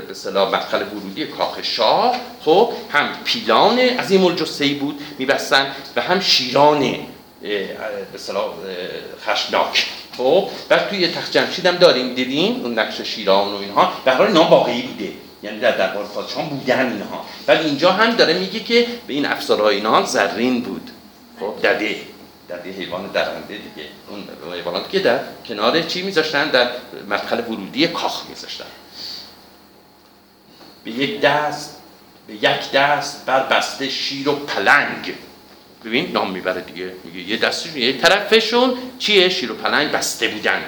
به 0.05 0.11
اصطلاح 0.11 0.49
مدخل 0.49 0.81
ورودی 0.81 1.25
کاخ 1.25 1.61
شاه 1.61 2.15
خب 2.45 2.69
هم 2.91 3.09
پیلان 3.23 3.79
این 3.79 4.23
الجثه 4.23 4.73
بود 4.73 5.01
میبستن 5.19 5.71
و 5.95 6.01
هم 6.01 6.19
شیران 6.19 6.79
به 7.41 7.67
اصطلاح 8.15 8.45
خشناک. 9.25 9.85
خب 10.17 10.49
بعد 10.69 10.89
توی 10.89 11.07
تخت 11.07 11.31
جمشید 11.31 11.65
هم 11.65 11.75
داریم 11.75 12.13
دیدیم 12.13 12.61
اون 12.63 12.79
نقش 12.79 13.01
شیران 13.01 13.53
و 13.53 13.57
اینها. 13.57 13.93
به 14.05 14.11
حال 14.11 14.27
اینا 14.27 14.43
واقعی 14.43 14.81
بوده. 14.81 15.11
یعنی 15.43 15.59
در 15.59 15.77
دربار 15.77 16.05
پادشاه 16.05 16.49
بودن 16.49 16.91
اینها. 16.91 17.25
ولی 17.47 17.65
اینجا 17.65 17.91
هم 17.91 18.15
داره 18.15 18.39
میگه 18.39 18.59
که 18.59 18.87
به 19.07 19.13
این 19.13 19.25
افسارهای 19.25 19.75
اینا 19.75 20.05
زرین 20.05 20.61
بود. 20.61 20.91
خب 21.39 21.55
دده 21.63 21.95
در 22.47 22.65
یه 22.65 22.73
حیوان 22.73 23.07
درنده 23.07 23.47
دیگه. 23.47 23.89
اون 24.09 24.53
حیوانات 24.53 24.89
که 24.89 24.99
در 24.99 25.19
کنار 25.47 25.81
چی 25.81 26.01
میذاشتن؟ 26.01 26.49
در 26.49 26.69
مدخل 27.09 27.39
ورودی 27.39 27.87
کاخ 27.87 28.29
میذاشتن. 28.29 28.65
به 30.83 30.91
یک 30.91 31.21
دست 31.21 31.77
به 32.27 32.33
یک 32.33 32.71
دست 32.73 33.25
بر 33.25 33.43
بسته 33.43 33.89
شیر 33.89 34.29
و 34.29 34.35
پلنگ. 34.35 35.13
ببین 35.85 36.11
نام 36.11 36.31
می‌بره 36.31 36.61
دیگه. 36.61 36.93
میگه 37.03 37.29
یه 37.29 37.37
دستشون 37.37 37.77
یه 37.77 37.97
طرفشون 37.97 38.77
چیه؟ 38.99 39.29
شیر 39.29 39.51
و 39.51 39.55
پلنگ 39.55 39.91
بسته 39.91 40.27
بودن. 40.27 40.61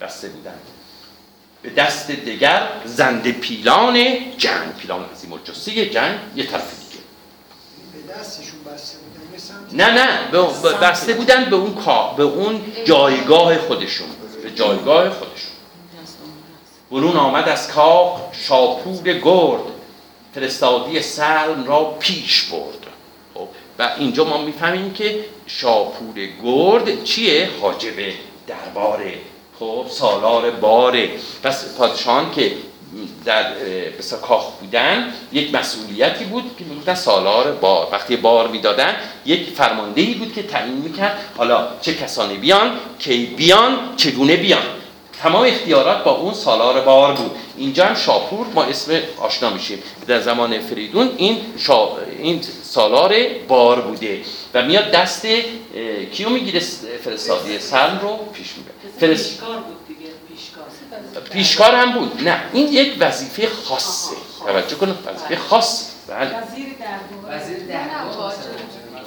بسته 0.00 0.28
بودن. 0.28 0.54
به 1.66 1.72
دست 1.72 2.10
دیگر 2.10 2.68
زنده 2.84 3.32
پیلان 3.32 3.94
جنگ 4.38 4.76
پیلان 4.78 5.04
عظیم 5.14 5.32
الجثه 5.32 5.90
جنگ 5.90 6.18
یه 6.36 6.46
طرف 6.46 6.70
دیگه. 6.80 7.02
به 7.92 8.14
دستشون 8.14 8.64
بسته 8.74 8.96
نه 9.72 9.90
نه 9.90 10.30
بسته 10.80 11.12
بودن 11.12 11.50
به 11.50 11.56
اون 11.56 11.74
به 12.16 12.22
اون 12.22 12.60
جایگاه 12.84 13.58
خودشون 13.58 14.06
به 14.42 14.50
جایگاه 14.50 15.10
خودشون. 15.10 15.50
برون 16.90 17.16
آمد 17.16 17.48
از 17.48 17.68
کاخ 17.68 18.20
شاپور 18.32 19.12
گرد 19.12 19.62
فرستادی 20.34 21.02
سلم 21.02 21.64
را 21.66 21.84
پیش 21.84 22.42
برد. 22.42 22.86
خب 23.34 23.48
و 23.78 23.90
اینجا 23.98 24.24
ما 24.24 24.38
می‌فهمیم 24.38 24.92
که 24.92 25.24
شاپور 25.46 26.14
گرد 26.44 27.04
چیه؟ 27.04 27.50
حاجب 27.60 27.94
درباره 28.46 29.14
خب 29.58 29.86
سالار 29.90 30.50
باره 30.50 31.10
پس 31.42 31.64
پادشاهان 31.78 32.30
که 32.30 32.52
در 33.24 33.44
بسا 33.98 34.16
کاخ 34.16 34.52
بودن 34.60 35.12
یک 35.32 35.54
مسئولیتی 35.54 36.24
بود 36.24 36.44
که 36.58 36.64
می‌گفتن 36.64 36.94
سالار 36.94 37.52
بار. 37.52 37.88
وقتی 37.92 38.16
بار 38.16 38.48
می‌دادن 38.48 38.96
یک 39.26 39.50
فرماندهی 39.50 40.14
بود 40.14 40.34
که 40.34 40.42
تعیین 40.42 40.76
می‌کرد 40.76 41.18
حالا 41.36 41.68
چه 41.80 41.94
کسانی 41.94 42.36
بیان 42.36 42.70
کی 42.98 43.26
بیان 43.26 43.78
چگونه 43.96 44.36
بیان. 44.36 44.62
تمام 45.22 45.44
اختیارات 45.44 46.04
با 46.04 46.10
اون 46.10 46.34
سالار 46.34 46.80
بار 46.80 47.12
بود. 47.12 47.30
اینجا 47.56 47.86
هم 47.86 47.94
شاپور 47.94 48.46
ما 48.54 48.64
اسم 48.64 49.00
آشنا 49.18 49.50
میشیم. 49.50 49.82
در 50.06 50.20
زمان 50.20 50.60
فریدون 50.60 51.10
این, 51.16 51.40
شا... 51.58 51.88
این 52.18 52.42
سالار 52.62 53.14
بار 53.48 53.80
بوده 53.80 54.22
و 54.54 54.62
میاد 54.62 54.90
دست 54.90 55.26
کیو 56.12 56.28
می‌گیره؟ 56.28 56.60
فرستادی؟ 57.04 57.58
سلم 57.58 57.98
رو 58.02 58.16
پیش 58.16 58.46
می‌بره. 58.56 58.74
فرست... 59.00 59.42
پیشکار. 61.32 61.74
هم 61.74 61.92
بود. 61.92 62.28
نه 62.28 62.42
این 62.52 62.72
یک 62.72 62.96
وظیفه 63.00 63.48
خاصه. 63.64 64.16
توجه 64.46 64.76
کنید 64.76 64.94
وظیفه 65.06 65.36
خاص 65.36 65.90
بله. 66.08 66.30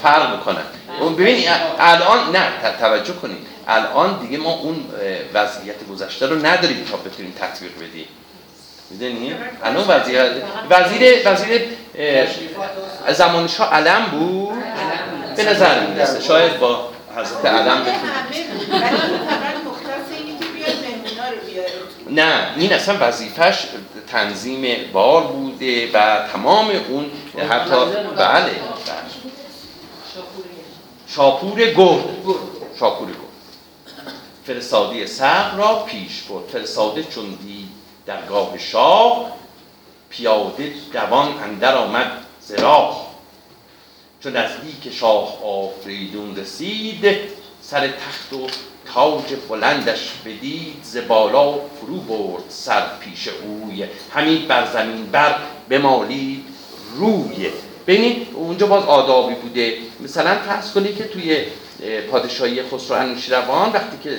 فرق 0.01 0.36
می‌کنه. 0.36 0.60
اون 1.00 1.15
ببین 1.15 1.50
الان 1.79 2.36
نه 2.36 2.48
توجه 2.79 3.13
کنید. 3.13 3.38
الان 3.68 4.20
دیگه 4.20 4.38
ما 4.38 4.51
اون 4.51 4.86
وضعیت 5.34 5.88
گذشته 5.91 6.27
رو 6.27 6.46
نداریم 6.46 6.86
تا 6.91 6.98
بتونیم 6.98 7.34
تطبیق 7.39 7.72
بدیم. 7.75 8.08
می‌دونی؟ 8.89 9.36
الان 9.63 9.86
وزیر 9.88 10.22
وزیر 10.70 11.27
وزیر 11.27 11.62
زمان 13.10 13.48
شاه 13.48 13.74
علم 13.74 14.06
بود؟ 14.06 14.63
به 15.36 15.44
نظر 15.44 15.79
می‌رسه. 15.88 16.20
شاید 16.20 16.60
با 16.60 16.89
حضرت 17.15 17.46
علم 17.46 17.86
نه 22.10 22.48
این 22.58 22.74
اصلا 22.74 22.98
وظیفش 23.08 23.65
تنظیم 24.12 24.75
بار 24.94 25.24
بوده 25.24 25.91
و 25.94 26.20
تمام 26.34 26.72
اون 26.89 27.12
حتی 27.50 27.75
بله. 28.18 28.51
شاپور 31.16 31.60
گرد 31.60 32.04
شاپور 32.80 33.08
گرد 33.08 33.20
فرستادی 34.46 35.08
سر 35.08 35.56
را 35.56 35.75
پیش 35.75 36.22
برد. 36.22 36.46
فرستاده 36.46 37.04
چون 37.04 37.25
دید 37.25 37.70
درگاه 38.06 38.58
شاه 38.58 39.32
پیاده 40.10 40.74
دوان 40.94 41.44
اندر 41.44 41.75
آمد 41.75 42.12
زراح 42.42 42.98
چون 44.24 44.38
نزدیک 44.38 44.94
شاه 44.94 45.44
آفریدون 45.44 46.36
رسید 46.36 47.06
سر 47.62 47.88
تخت 47.88 48.34
و 48.34 48.48
تاج 48.94 49.36
بلندش 49.50 50.12
بدید 50.25 50.80
ز 50.84 50.98
بالا 50.98 51.51
فرو 51.51 52.00
برد 52.00 52.44
سر 52.50 52.98
پیش 53.00 53.28
اوی. 53.28 53.86
همین 54.13 54.48
بر 54.48 54.72
زمین 54.74 55.06
بر 55.06 55.36
بمالید 55.70 56.46
روی. 56.96 57.51
ببینید 57.89 58.27
اونجا 58.34 58.67
باز 58.67 58.84
آدابی 58.84 59.36
بوده. 59.36 59.74
مثلا 60.00 60.36
فرض 60.36 60.72
کنید 60.72 60.98
که 60.98 61.03
توی 61.03 61.38
اه، 61.84 62.01
پادشاهی 62.01 62.63
خسرو 62.63 62.98
انوشیروان 62.98 63.72
وقتی 63.72 63.98
که 64.03 64.10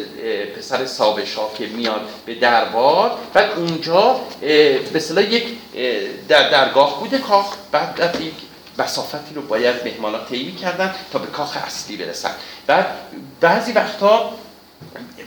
پسر 0.58 0.86
شاه 1.24 1.54
که 1.58 1.66
میاد 1.66 2.00
به 2.26 2.34
دربار 2.34 3.18
بعد 3.34 3.50
اونجا 3.56 4.20
به 4.40 5.00
یک 5.30 5.44
در 6.28 6.50
درگاه 6.50 7.00
بوده 7.00 7.18
کاخ 7.18 7.54
بعد 7.72 7.94
بعد 7.94 8.20
یک 8.20 8.34
مسافتی 8.78 9.34
رو 9.34 9.42
باید 9.42 9.76
مهمانا 9.84 10.24
طی 10.24 10.52
کردن 10.52 10.94
تا 11.12 11.18
به 11.18 11.26
کاخ 11.26 11.56
اصلی 11.66 11.96
برسن. 11.96 12.30
بعد 12.66 12.86
بعضی 13.40 13.72
وقتا 13.72 14.32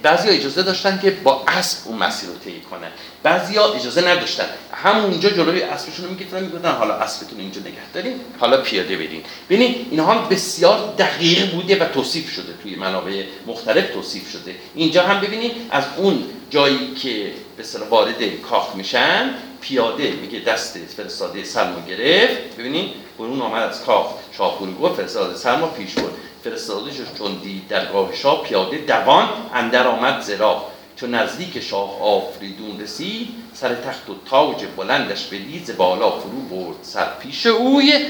بعضی 0.03 0.29
اجازه 0.29 0.63
داشتن 0.63 0.99
که 1.01 1.11
با 1.11 1.43
اسب 1.47 1.87
اون 1.87 1.97
مسیر 1.97 2.29
رو 2.29 2.35
طی 2.35 2.59
کنن. 2.59 2.91
بعضی 3.23 3.57
اجازه 3.57 4.07
نداشتن. 4.07 4.45
همونجا 4.71 5.29
جلوی 5.29 5.61
اسبشون 5.61 6.05
رو 6.05 6.11
می‌گفتن 6.11 6.43
می‌گفتن 6.43 6.71
حالا 6.71 6.93
اسبتون 6.93 7.39
اینجا 7.39 7.61
نگه 7.61 7.91
دارین 7.93 8.19
حالا 8.39 8.61
پیاده 8.61 8.95
برین. 8.95 9.23
ببینید 9.49 9.87
اینها 9.91 10.15
بسیار 10.15 10.93
دقیق 10.97 11.51
بوده 11.51 11.83
و 11.83 11.87
توصیف 11.87 12.31
شده 12.31 12.53
توی 12.63 12.75
منابع 12.75 13.23
مختلف 13.47 13.93
توصیف 13.93 14.31
شده. 14.31 14.55
اینجا 14.75 15.03
هم 15.03 15.21
ببینید 15.21 15.51
از 15.71 15.83
اون 15.97 16.23
جایی 16.49 16.93
که 16.95 17.31
به 17.57 17.63
وارد 17.89 18.41
کاخ 18.49 18.75
میشن 18.75 19.33
پیاده 19.61 20.11
میگه 20.11 20.39
دست 20.39 20.77
فرستاده 20.97 21.43
سلمو 21.43 21.85
گرفت. 21.87 22.55
ببینید 22.57 22.93
برون 23.19 23.41
آمد 23.41 23.63
از 23.63 23.83
کاخ 23.83 24.07
شاهپور 24.37 24.73
گفت 24.73 25.01
فرستاده 25.01 25.37
سلمو 25.37 25.67
پیش 25.67 25.93
برد. 25.93 26.13
فرستاده 26.43 26.93
شد 26.93 27.17
چون 27.17 27.35
دید 27.35 27.67
درگاه 27.67 28.15
شاه 28.15 28.43
پیاده 28.43 28.77
دوان 28.77 29.29
اندر 29.53 29.87
آمد 29.87 30.21
زرا 30.21 30.65
چون 30.95 31.15
نزدیک 31.15 31.59
شاه 31.59 32.01
آفریدون 32.01 32.81
رسید 32.81 33.29
سر 33.53 33.75
تخت 33.75 34.09
و 34.09 34.15
تاج 34.29 34.65
بلندش 34.77 35.25
بدید 35.25 35.77
بالا 35.77 36.11
فرو 36.11 36.41
برد 36.41 36.75
سر 36.81 37.07
پیش 37.19 37.45
اوی. 37.45 38.05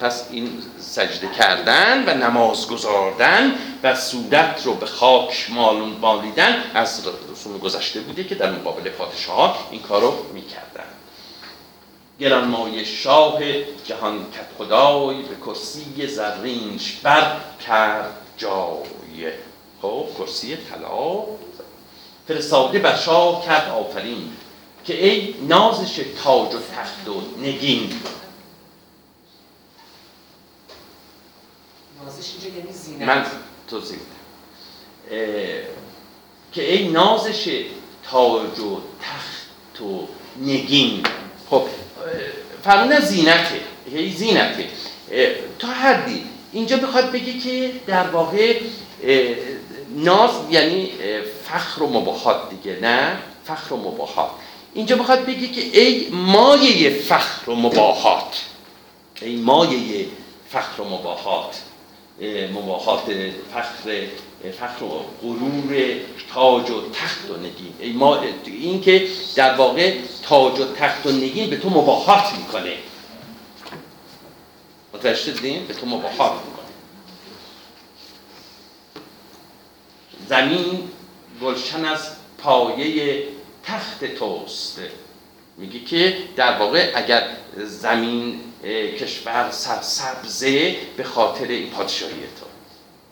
پس 0.00 0.26
این 0.30 0.62
سجده 0.78 1.28
کردن 1.38 2.04
و 2.06 2.26
نماز 2.26 2.66
گذاردن 2.66 3.52
و 3.82 3.94
صورت 3.94 4.62
رو 4.64 4.74
به 4.74 4.86
خاک 4.86 5.46
مالون 5.50 6.00
بالیدن 6.00 6.62
از 6.74 7.08
رسوم 7.32 7.58
گذشته 7.58 8.00
بوده 8.00 8.24
که 8.24 8.34
در 8.34 8.50
مقابل 8.50 8.90
پادشاه 8.90 9.68
این 9.70 9.82
کار 9.82 10.00
رو 10.00 10.26
می‌کردن. 10.34 11.01
گرانمایه 12.22 12.84
شاه 12.84 13.40
جهان 13.84 14.26
کت 14.30 14.46
خدای 14.58 15.22
به 15.22 15.36
کرسی 15.46 16.06
زرینش 16.06 16.92
بر 16.92 17.40
کرد 17.66 18.16
جای. 18.38 19.32
خب 19.82 20.06
کرسی 20.18 20.56
طلا 20.56 21.24
فرستاده 22.28 22.78
بر 22.78 22.96
شاه 22.96 23.44
کرد 23.46 23.70
آفرین 23.70 24.32
که 24.84 25.04
ای 25.06 25.34
نازش 25.48 26.00
تاج 26.24 26.54
و 26.54 26.58
تخت 26.76 27.08
و 27.08 27.40
نگین. 27.40 27.92
نازش 32.04 32.30
اینجا 32.32 32.58
یعنی 32.58 32.72
زینت. 32.72 33.02
من 33.08 33.26
توضیح 33.68 33.98
که 36.52 36.72
ای 36.72 36.88
نازش 36.88 37.64
تاج 38.10 38.58
و 38.60 38.80
تخت 39.00 39.80
و 39.80 40.08
نگین. 40.40 41.02
خب 41.50 41.68
اه، 42.02 42.10
فرمونه 42.64 43.00
زینته. 43.00 43.60
ای 43.86 44.10
زینته. 44.10 44.66
تا 45.58 45.68
حدی. 45.68 46.24
اینجا 46.52 46.76
بخواد 46.76 47.12
بگه 47.12 47.38
که 47.38 47.70
در 47.86 48.06
واقع 48.06 48.60
ناز 49.96 50.30
یعنی 50.50 50.90
فخر 51.44 51.82
و 51.82 51.86
مباهات 51.86 52.36
دیگه 52.50 52.78
نه؟ 52.80 53.16
فخر 53.44 53.74
و 53.74 53.76
مباهات. 53.76 54.30
اینجا 54.74 54.96
بخواد 54.96 55.26
بگه 55.26 55.48
که 55.48 55.80
ای 55.80 56.08
مایه 56.10 56.90
فخر 56.90 57.50
و 57.50 57.54
مباهات. 57.54 58.42
ای 59.22 59.36
مایه 59.36 60.06
فخر 60.50 60.82
و 60.82 60.84
مباهات. 60.84 61.44
اه، 61.46 61.71
مباهات 62.52 63.02
فخر 63.54 64.06
فخر 64.58 64.84
و 64.84 65.04
غرور 65.22 66.00
تاج 66.34 66.70
و 66.70 66.90
تخت 66.90 67.30
و 67.30 67.36
نگین. 67.36 67.74
ای 67.80 67.92
ما 67.92 68.22
این 68.44 68.80
که 68.80 69.08
در 69.34 69.54
واقع 69.54 69.98
تاج 70.22 70.60
و 70.60 70.72
تخت 70.72 71.06
و 71.06 71.10
نگین 71.10 71.50
به 71.50 71.56
تو 71.56 71.70
مباهات 71.70 72.34
می‌کنه. 72.38 72.76
متوجه 74.94 75.14
شدین؟ 75.14 75.66
به 75.66 75.74
تو 75.74 75.86
مباهات 75.86 76.32
می‌کنه. 76.32 76.66
زمین 80.28 80.90
گلشن 81.42 81.84
از 81.84 82.08
پایه 82.38 83.24
تخت 83.64 84.04
توست. 84.04 84.80
میگه 85.56 85.80
که 85.80 86.16
در 86.36 86.58
واقع 86.58 86.92
اگر 86.94 87.28
زمین 87.56 88.40
کشور 88.98 89.50
سرسبزه 89.50 90.76
به 90.96 91.04
خاطر 91.04 91.46
این 91.46 91.70
پادشاهی 91.70 92.12
تو 92.12 92.46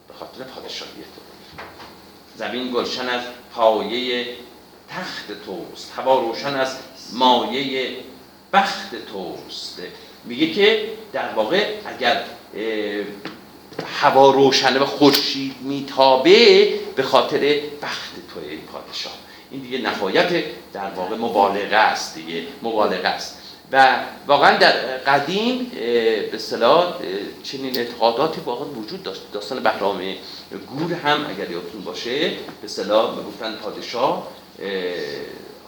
به 0.09 0.15
خاطر 0.15 0.45
پادشاهی 0.45 0.93
تو. 0.93 1.23
زمین 2.37 2.73
گلشن 2.73 3.09
از 3.09 3.23
پایه 3.55 4.27
تخت 4.89 5.27
توست 5.47 5.93
هوا 5.97 6.21
روشن 6.21 6.55
از 6.57 6.77
مایه 7.13 7.97
بخت 8.53 8.91
توست. 9.13 9.79
میگه 10.25 10.53
که 10.53 10.89
در 11.13 11.33
واقع 11.33 11.75
اگر 11.87 12.25
هوا 14.01 14.31
روشنه 14.31 14.79
و 14.79 14.87
خورشید 14.87 15.57
میتابه 15.61 16.69
به 16.97 17.03
خاطر 17.03 17.61
بخت 17.83 18.13
توی 18.35 18.49
این 18.49 18.61
پادشاه. 18.61 19.20
این 19.51 19.61
دیگه 19.61 19.79
نهایت 19.79 20.45
در 20.73 20.91
واقع 20.91 21.17
مبالغه 21.17 21.77
است 21.77 22.15
دیگه 22.15 22.43
مبالغه 22.63 23.09
است. 23.09 23.37
و 23.73 23.97
واقعا 24.27 24.57
در 24.57 24.73
قدیم 24.97 25.65
به 25.65 26.35
اصطلاح 26.35 26.87
اه، 26.87 26.95
چنین 27.43 27.79
اعتقاداتی 27.79 28.41
واقعا 28.41 28.69
وجود 28.69 29.03
داشت. 29.03 29.21
داستان 29.33 29.63
بهرام 29.63 30.15
گور 30.79 30.93
هم 30.93 31.27
اگر 31.29 31.51
یادتون 31.51 31.81
باشه 31.85 32.29
به 32.29 32.65
اصطلاح 32.65 33.17
می‌گفتن 33.17 33.53
پادشاه 33.53 34.29
اه، 34.63 34.71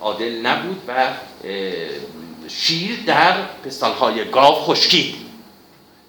عادل 0.00 0.46
نبود 0.46 0.82
و 0.88 1.08
شیر 2.48 2.98
در 3.06 3.34
پستانهای 3.64 4.24
گاو 4.24 4.54
خشکید. 4.54 5.14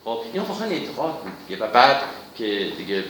خب 0.06 0.20
این 0.34 0.44
واقعا 0.44 0.70
اعتقاد 0.70 1.14
بود 1.14 1.62
و 1.62 1.68
بعد 1.68 2.02
که 2.38 2.72
دیگه 2.78 3.04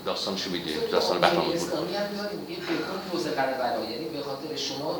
اه، 0.00 0.06
داستانشو 0.06 0.50
می‌دونیم 0.50 0.80
داستان 0.92 1.20
بهرام 1.20 1.44
داریم 1.46 2.38
میگه 2.48 2.60
بکن 2.60 3.00
روز 3.12 3.26
قربلا 3.26 3.90
یعنی 3.90 4.04
به 4.04 4.22
خاطر 4.22 4.56
شما 4.56 4.98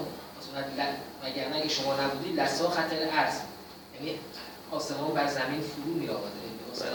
وگرنه 1.24 1.56
اگه 1.56 1.68
شما 1.68 1.94
نبودید 1.94 2.40
لسا 2.40 2.70
خطر 2.70 2.96
ارز 3.12 3.34
یعنی 3.94 4.18
آسمان 4.70 5.14
بر 5.14 5.26
زمین 5.26 5.60
فرو 5.60 5.94
می 5.94 6.08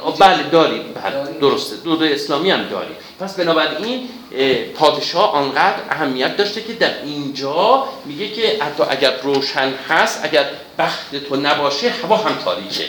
آه، 0.04 0.18
بله 0.18 0.44
داریم. 0.50 0.94
بله 0.94 1.40
درسته. 1.42 1.76
دود 1.76 2.04
اسلامی 2.04 2.52
هم 2.52 2.68
داریم. 2.68 2.96
پس 3.20 3.36
بنابراین 3.36 4.10
اه، 4.36 4.64
پادشاه 4.64 5.32
آنقدر 5.32 5.80
اهمیت 5.90 6.38
داشته 6.38 6.62
که 6.62 6.74
در 6.74 7.04
اینجا 7.04 7.88
میگه 8.06 8.30
که 8.30 8.64
حتی 8.64 8.84
اگر 8.90 9.22
روشن 9.22 9.74
هست 9.90 10.20
اگر 10.24 10.46
بخت 10.78 11.16
تو 11.16 11.36
نباشه 11.36 11.90
هوا 11.90 12.18
هم 12.18 12.36
تاریکه. 12.36 12.86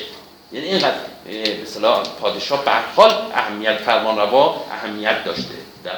یعنی 0.56 0.68
اینقدر 0.68 0.94
به 1.24 2.10
پادشاه 2.20 2.64
به 2.64 2.72
حال 2.96 3.32
اهمیت 3.34 3.76
فرمانروا 3.76 4.64
اهمیت 4.70 5.24
داشته 5.24 5.54
در 5.84 5.92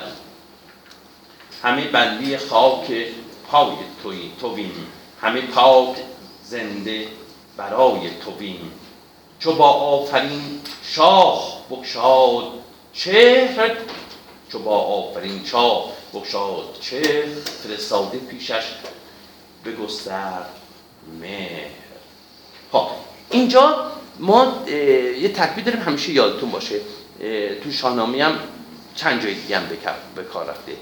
همه 1.62 1.85
بندی 1.85 2.37
خاک 2.37 3.07
پای 3.51 3.73
توی 4.03 4.31
تویم 4.40 4.87
همه 5.21 5.40
پاک 5.40 5.97
زنده 6.44 7.07
برای 7.57 8.11
تویم 8.25 8.73
چو 9.40 9.53
با 9.53 9.68
آفرین 9.71 10.61
شاه 10.83 11.61
بگشاد 11.71 12.53
چهر 12.92 13.77
چو 14.53 14.59
با 14.59 14.79
آفرین 14.79 15.44
شاه 15.44 15.85
بگشاد 16.14 16.79
چهر 16.81 17.27
فرستاده 17.62 18.18
پیشش 18.18 18.64
بگسترد 19.64 20.51
مهر. 21.21 21.71
خب 22.73 22.87
اینجا 23.31 23.92
ما 24.19 24.63
یه 25.21 25.29
تکبیر 25.29 25.65
داریم 25.65 25.81
همیشه 25.81 26.13
یادتون 26.13 26.51
باشه. 26.51 26.81
تو 27.65 27.73
شاهنامه 27.73 28.25
هم 28.25 28.39
چند 28.95 29.23
جای 29.23 29.35
دیگه 29.35 29.59
هم 29.59 29.67
به 30.15 30.23
کار- 30.23 30.47
رفته. 30.51 30.73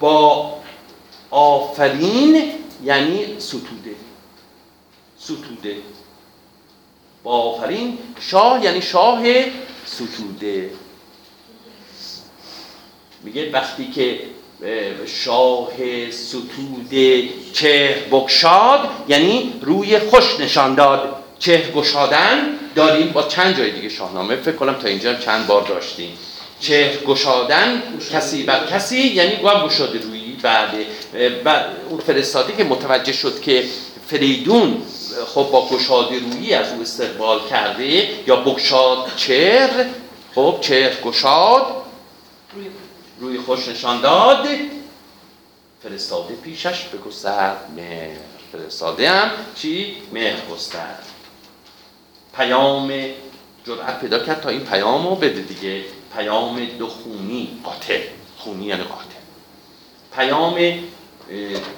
با 0.00 0.54
آفرین 1.30 2.52
یعنی 2.84 3.40
ستوده. 3.40 3.94
ستوده. 5.18 5.76
با 7.22 7.32
آفرین 7.32 7.98
شاه 8.20 8.64
یعنی 8.64 8.82
شاه 8.82 9.22
ستوده. 9.86 10.70
میگه 13.22 13.50
وقتی 13.50 13.90
که 13.90 14.20
اه، 14.62 15.06
شاه 15.06 15.70
ستوده 16.10 17.28
چهر 17.52 17.98
بگشاد 18.12 18.88
یعنی 19.08 19.52
روی 19.62 19.98
خوش 19.98 20.40
نشان 20.40 20.74
داد. 20.74 21.23
چهر 21.38 21.70
گشادن 21.70 22.58
داریم 22.74 23.08
با 23.12 23.22
چند 23.22 23.56
جای 23.56 23.70
دیگه 23.70 23.88
شاهنامه. 23.88 24.36
فکر 24.36 24.56
کنم 24.56 24.74
تا 24.74 24.88
اینجا 24.88 25.12
هم 25.12 25.18
چند 25.18 25.46
بار 25.46 25.62
داشتیم. 25.62 26.18
چهر 26.60 26.96
گشادن 26.96 27.82
کسی 28.12 28.42
بر 28.42 28.66
کسی 28.66 28.98
یعنی 28.98 29.36
گوهم 29.36 29.66
گشاده 29.66 29.98
روی 29.98 30.24
بعد 30.44 30.70
بعد 31.44 31.66
اون 31.88 32.00
فرستاده 32.00 32.52
که 32.56 32.64
متوجه 32.64 33.12
شد 33.12 33.40
که 33.40 33.64
فریدون 34.06 34.82
خب 35.34 35.48
با 35.52 35.68
گشاده 35.68 36.18
رویی 36.18 36.54
از 36.54 36.72
او 36.72 36.82
استقبال 36.82 37.40
کرده 37.50 38.08
یا 38.26 38.36
بگشاد 38.36 39.12
چهر؟ 39.16 39.84
خب 40.34 40.58
چهر 40.60 41.00
گشاد؟ 41.04 41.66
روی 42.54 42.66
روی 43.20 43.38
خوش 43.38 43.68
نشان 43.68 44.00
داد. 44.00 44.46
فرستاده 45.82 46.34
پیشش 46.34 46.82
بگسترد 46.82 47.70
مهر. 47.76 48.16
فرستاده 48.52 49.10
هم 49.10 49.30
چی؟ 49.54 49.96
مهر 50.12 50.36
گسترد. 50.52 51.06
پیام 52.36 52.92
جرأت 53.66 54.00
پیدا 54.00 54.18
کرد 54.18 54.40
تا 54.40 54.48
این 54.48 54.60
پیام 54.60 55.06
رو 55.06 55.14
بده 55.14 55.40
دیگه. 55.40 55.84
پیام 56.16 56.64
دو 56.78 56.88
خونی 56.88 57.48
قاطع. 57.64 58.00
خونی 58.38 58.66
یعنی 58.66 58.82
قاطع. 58.82 59.04
پیام 60.16 60.54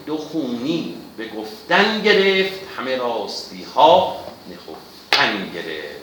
دو 0.06 0.16
خونی 0.16 0.94
به 1.16 1.28
گفتن 1.28 2.02
گرفت. 2.02 2.60
همه 2.78 2.96
راستی 2.96 3.66
ها 3.74 4.16
نخفتن 4.50 5.50
گرفت. 5.54 5.96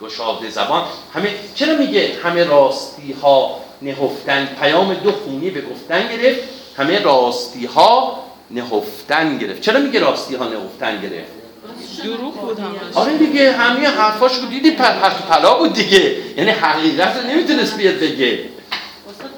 گشاده 0.00 0.50
زبان. 0.50 0.84
همه 1.14 1.34
چرا 1.54 1.76
میگه 1.76 2.16
همه 2.24 2.44
راستی 2.44 3.12
ها 3.12 3.60
نهفتن؟ 3.82 4.46
پیام 4.60 4.94
دو 4.94 5.12
خونی 5.12 5.50
به 5.50 5.60
گفتن 5.60 6.08
گرفت. 6.08 6.40
همه 6.76 6.98
راستی 6.98 7.66
ها 7.66 8.22
نهفتن 8.50 9.38
گرفت. 9.38 9.60
چرا 9.60 9.80
میگه 9.80 10.00
راستی 10.00 10.34
ها 10.34 10.48
نهفتن 10.48 11.00
گرفت؟ 11.00 11.41
دروغ 11.96 12.40
بود 12.40 12.58
همش. 12.58 12.94
آره 12.94 13.18
دیگه 13.18 13.52
همه 13.52 13.86
حرفاش 13.86 14.38
رو 14.38 14.46
دیدی 14.46 14.70
پر 14.70 15.08
پلا 15.10 15.54
بود 15.54 15.72
دیگه. 15.72 16.16
یعنی 16.36 16.50
حقیقت 16.50 17.16
رو 17.16 17.22
نمی‌تونست 17.22 17.76
بیاد 17.76 17.94
بگه. 17.94 18.36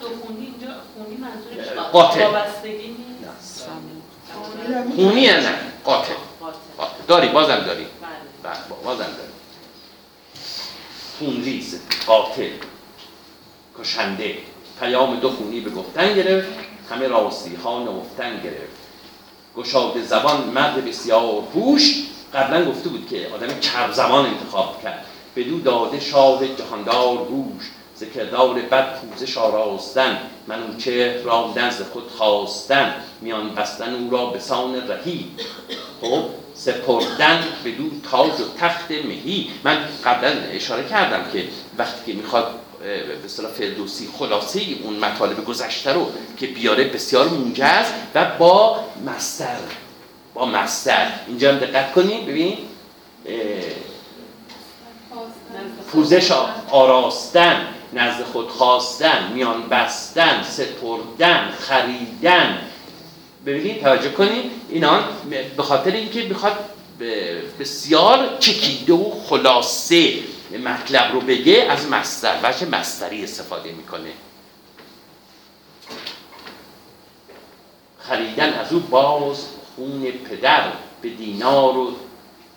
دو 0.00 0.08
خونی 0.22 0.46
اینجا 0.46 0.74
خونی 0.94 1.16
منظورش 1.16 1.78
قاطع. 1.92 2.26
وابستگی 2.26 2.88
نیست؟ 2.88 3.68
خونی 4.96 5.20
یا 5.20 5.40
نه؟ 5.40 5.54
قاطع 5.84 6.12
قاطع. 6.76 6.88
داری 7.08 7.28
بازم 7.28 7.56
داری. 7.56 7.86
بله. 8.42 8.52
بله، 8.52 8.78
بازم 8.84 8.98
داری. 8.98 9.34
خونریز 11.18 11.80
قاتل. 12.06 12.50
کشنده. 13.78 14.34
پیام 14.80 15.20
دو 15.20 15.30
خونی 15.30 15.60
به 15.60 15.70
گفتن 15.70 16.14
گرفت 16.14 16.48
همه 16.90 17.08
راستی 17.08 17.54
ها 17.54 17.84
نهفتن 17.84 18.40
گرفت. 18.42 18.74
گشاده 19.56 20.02
زبان 20.02 20.40
مرد 20.40 20.84
بسیار 20.84 21.42
هوش 21.54 21.94
قبلا 22.34 22.64
گفته 22.64 22.88
بود 22.88 23.08
که 23.10 23.28
آدم 23.34 23.60
چرب 23.60 23.92
زبان 23.92 24.26
انتخاب 24.26 24.82
کرد. 24.82 25.04
بدو 25.36 25.60
داده 25.60 26.00
شاه 26.00 26.40
جهاندار 26.46 27.16
گوش 27.16 27.64
ز 27.96 28.04
کردار 28.14 28.54
بد 28.54 29.00
پوزش 29.00 29.38
آراستن. 29.38 30.18
منوچهر 30.46 31.22
را 31.22 31.52
نزد 31.56 31.82
خود 31.82 32.10
خواستن 32.18 32.94
میان 33.20 33.54
بستن 33.54 33.94
او 33.94 34.10
را 34.10 34.26
به 34.26 34.38
سان 34.38 34.88
رهی. 34.88 35.30
خب 36.00 36.22
سپردن 36.54 37.44
به 37.64 37.70
دو 37.70 37.84
تاج 38.10 38.40
و 38.40 38.58
تخت 38.60 38.90
مهی. 38.90 39.50
من 39.64 39.78
قبلا 40.04 40.30
اشاره 40.50 40.88
کردم 40.88 41.30
که 41.32 41.44
وقتی 41.78 42.12
که 42.12 42.18
می‌خواد 42.18 42.50
به 42.80 43.24
اصطلاح 43.24 43.50
فردوسی 43.50 44.08
خلاصه 44.18 44.60
اون 44.82 44.96
مطالب 44.96 45.44
گذشته 45.44 45.92
رو 45.92 46.10
که 46.36 46.46
بیاره 46.46 46.84
بسیار 46.84 47.28
موجز 47.28 47.86
و 48.14 48.26
با 48.38 48.84
مستر 49.06 49.58
با 50.34 50.46
مستر 50.46 51.06
اینجا 51.26 51.52
هم 51.52 51.58
دقت 51.58 51.92
کنید 51.92 52.26
ببین 52.26 52.58
پوزش 55.92 56.30
آراستن 56.70 57.66
نزد 57.92 58.22
خود 58.24 58.48
خواستن 58.48 59.32
میان 59.32 59.68
بستن 59.68 60.42
سپردن 60.42 61.50
خریدن. 61.60 62.58
ببینید 63.46 63.80
توجه 63.80 64.10
کنید 64.10 64.50
اینا 64.68 65.00
به 65.56 65.62
خاطر 65.62 65.90
اینکه 65.90 66.22
می‌خواد 66.22 66.58
به- 66.98 67.42
بسیار 67.60 68.36
چکیده 68.38 68.92
و 68.92 69.10
خلاصه 69.28 70.12
مطلب 70.64 71.12
رو 71.12 71.20
بگه 71.20 71.66
از 71.70 71.88
مستر 71.88 72.34
وجه 72.42 72.66
مستری 72.66 73.24
استفاده 73.24 73.72
می‌کنه. 73.72 74.10
خریدن 77.98 78.52
از 78.52 78.72
او 78.72 78.80
باز 78.80 79.46
خون 79.76 80.02
پدر 80.10 80.72
به 81.02 81.08
دینار 81.08 81.76
و 81.76 81.92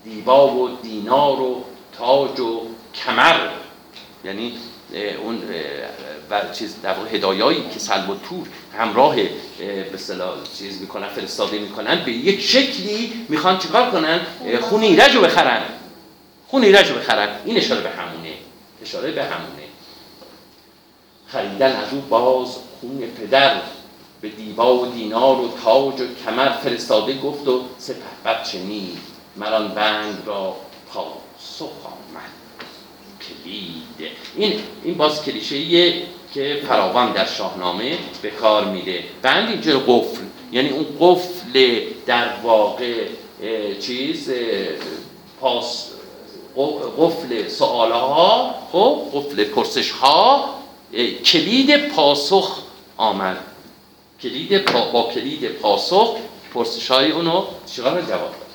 دیبا 0.03 0.53
و 0.53 0.69
دینار 0.81 1.41
و 1.41 1.63
تاج 1.97 2.39
و 2.39 2.61
کمر. 2.95 3.49
یعنی 4.25 4.53
اون 5.23 5.41
چیز 6.53 6.81
در 6.81 6.95
هدایایی 7.11 7.69
که 7.73 7.79
سلب 7.79 8.09
و 8.09 8.15
تور 8.15 8.47
همراه 8.77 9.15
اه، 9.19 9.25
به 9.83 9.97
چیز 10.57 10.81
می‌کنن 10.81 11.07
فرستاده 11.07 11.59
می‌کنن 11.59 12.03
به 12.05 12.11
یک 12.11 12.41
شکلی 12.41 13.25
می‌خوان 13.29 13.57
چیکار 13.57 13.91
کنن؟ 13.91 14.19
خون 14.61 14.81
ایرج 14.81 15.15
رو 15.15 15.21
بخرن. 15.21 15.61
خون 16.47 16.63
ایرج 16.63 16.89
رو 16.91 16.95
بخرن. 16.99 17.29
این 17.45 17.57
اشاره 17.57 17.81
به 17.81 17.89
همونه. 17.89 18.33
اشاره 18.81 19.11
به 19.11 19.23
همونه. 19.23 19.63
خریدن 21.27 21.75
از 21.75 21.93
او 21.93 22.01
باز 22.01 22.57
خون 22.81 23.01
پدر. 23.17 23.61
به 24.21 24.29
دیبا 24.29 24.77
و 24.77 24.85
دینار 24.85 25.41
و 25.41 25.51
تاج 25.63 26.01
و 26.01 26.05
کمر 26.25 26.51
فرستاده 26.51 27.17
گفت 27.17 27.47
و 27.47 27.61
سپهبد 27.77 28.45
شنید 28.45 28.97
مران 29.35 29.67
بند 29.67 30.23
را 30.25 30.55
پاسخ 30.93 31.71
آمد 31.85 32.31
کلید. 33.27 34.11
این 34.35 34.59
این 34.83 34.97
باز 34.97 35.23
کلیشه 35.23 35.93
که 36.33 36.61
فراوان 36.67 37.11
در 37.13 37.25
شاهنامه 37.25 37.97
به 38.21 38.29
کار 38.29 38.65
میره 38.65 39.03
بند 39.21 39.49
اینجا 39.49 39.79
قفل. 39.79 40.21
یعنی 40.51 40.69
اون 40.69 40.85
قفل 40.99 41.79
در 42.05 42.29
واقع 42.43 43.05
چیز 43.81 44.31
پاس 45.41 45.87
قفل 46.97 47.47
سوال 47.47 47.91
ها 47.91 48.55
خب 48.71 49.01
قفل 49.13 49.43
پرسش 49.43 49.91
ها 49.91 50.49
کلید 51.25 51.87
پاسخ 51.87 52.57
آمد. 52.97 53.37
کلید 54.21 54.57
پا 54.57 54.91
با 54.91 55.11
کلید 55.13 55.47
پاسخ 55.47 56.17
پرسش 56.53 56.91
های 56.91 57.11
اونو 57.11 57.45
چیکار 57.65 58.01
جواب 58.01 58.31
داد. 58.31 58.47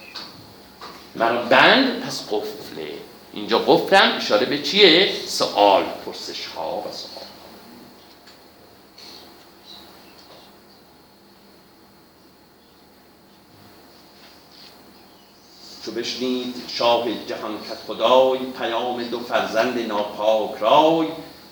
مرا 1.17 1.43
بند 1.43 2.01
پس 2.01 2.29
قفله. 2.31 2.89
اینجا 3.33 3.59
قفلم 3.59 4.17
اشاره 4.17 4.47
به 4.47 4.63
چیه؟ 4.63 5.13
سوال 5.27 5.85
پرسش 6.07 6.47
ها 6.47 6.79
و 6.79 6.93
سوال. 6.93 7.25
چو 15.85 15.93
بشنید 15.93 16.55
شاه 16.69 17.05
جهان 17.27 17.59
کت 17.59 17.79
خدای 17.87 18.39
پیام 18.39 19.03
دو 19.03 19.21
فرزند 19.21 19.79
ناپاک 19.79 20.51
رای 20.61 21.07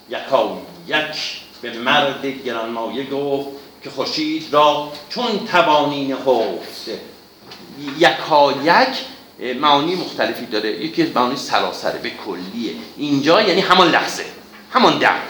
یکا 0.08 0.58
یک 0.86 1.40
به 1.62 1.78
مرد 1.78 2.26
گرانمایه 2.26 3.10
گفت 3.10 3.48
که 3.82 3.90
خورشید 3.90 4.52
را 4.52 4.92
چون 5.08 5.46
توانی 5.46 6.08
نهفت. 6.08 6.90
یکا 7.98 8.52
یک 8.52 8.98
اه، 9.40 9.52
معانی 9.52 9.94
مختلفی 9.94 10.46
داره. 10.46 10.84
یکی 10.84 11.02
از 11.02 11.08
معانی 11.14 11.36
سراسره 11.36 11.98
به 11.98 12.10
کلیه. 12.10 12.72
اینجا 12.96 13.42
یعنی 13.42 13.60
همان 13.60 13.90
لحظه 13.90 14.24
همان 14.70 14.98
دم. 14.98 15.20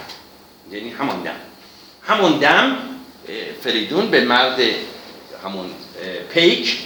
یعنی 0.71 0.89
همان 0.89 1.21
دم. 1.23 1.35
همون 2.03 2.37
دم 2.37 2.77
فریدون 3.61 4.07
به 4.07 4.21
مرد 4.25 4.59
همون 5.43 5.65
پیک 6.33 6.77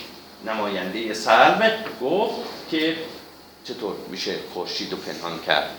نماینده 0.45 1.13
سلم 1.13 1.71
گفت 2.01 2.35
که 2.71 2.95
چطور 3.63 3.95
میشه 4.09 4.35
خورشید 4.53 4.91
رو 4.91 4.97
پنهان 4.97 5.39
کرد. 5.47 5.69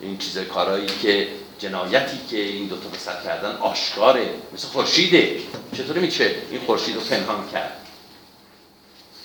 این 0.00 0.18
چیز 0.18 0.38
کارایی 0.38 0.86
که 1.02 1.28
جنایتی 1.58 2.18
که 2.30 2.36
این 2.36 2.66
دوتا 2.66 2.88
پسر 2.88 3.22
کردن 3.24 3.56
آشکاره. 3.56 4.28
مثل 4.54 4.68
خورشیده. 4.68 5.36
چطوری 5.76 6.00
میشه 6.00 6.34
این 6.50 6.60
خورشید 6.60 6.94
رو 6.94 7.00
پنهان 7.00 7.48
کرد؟ 7.52 7.72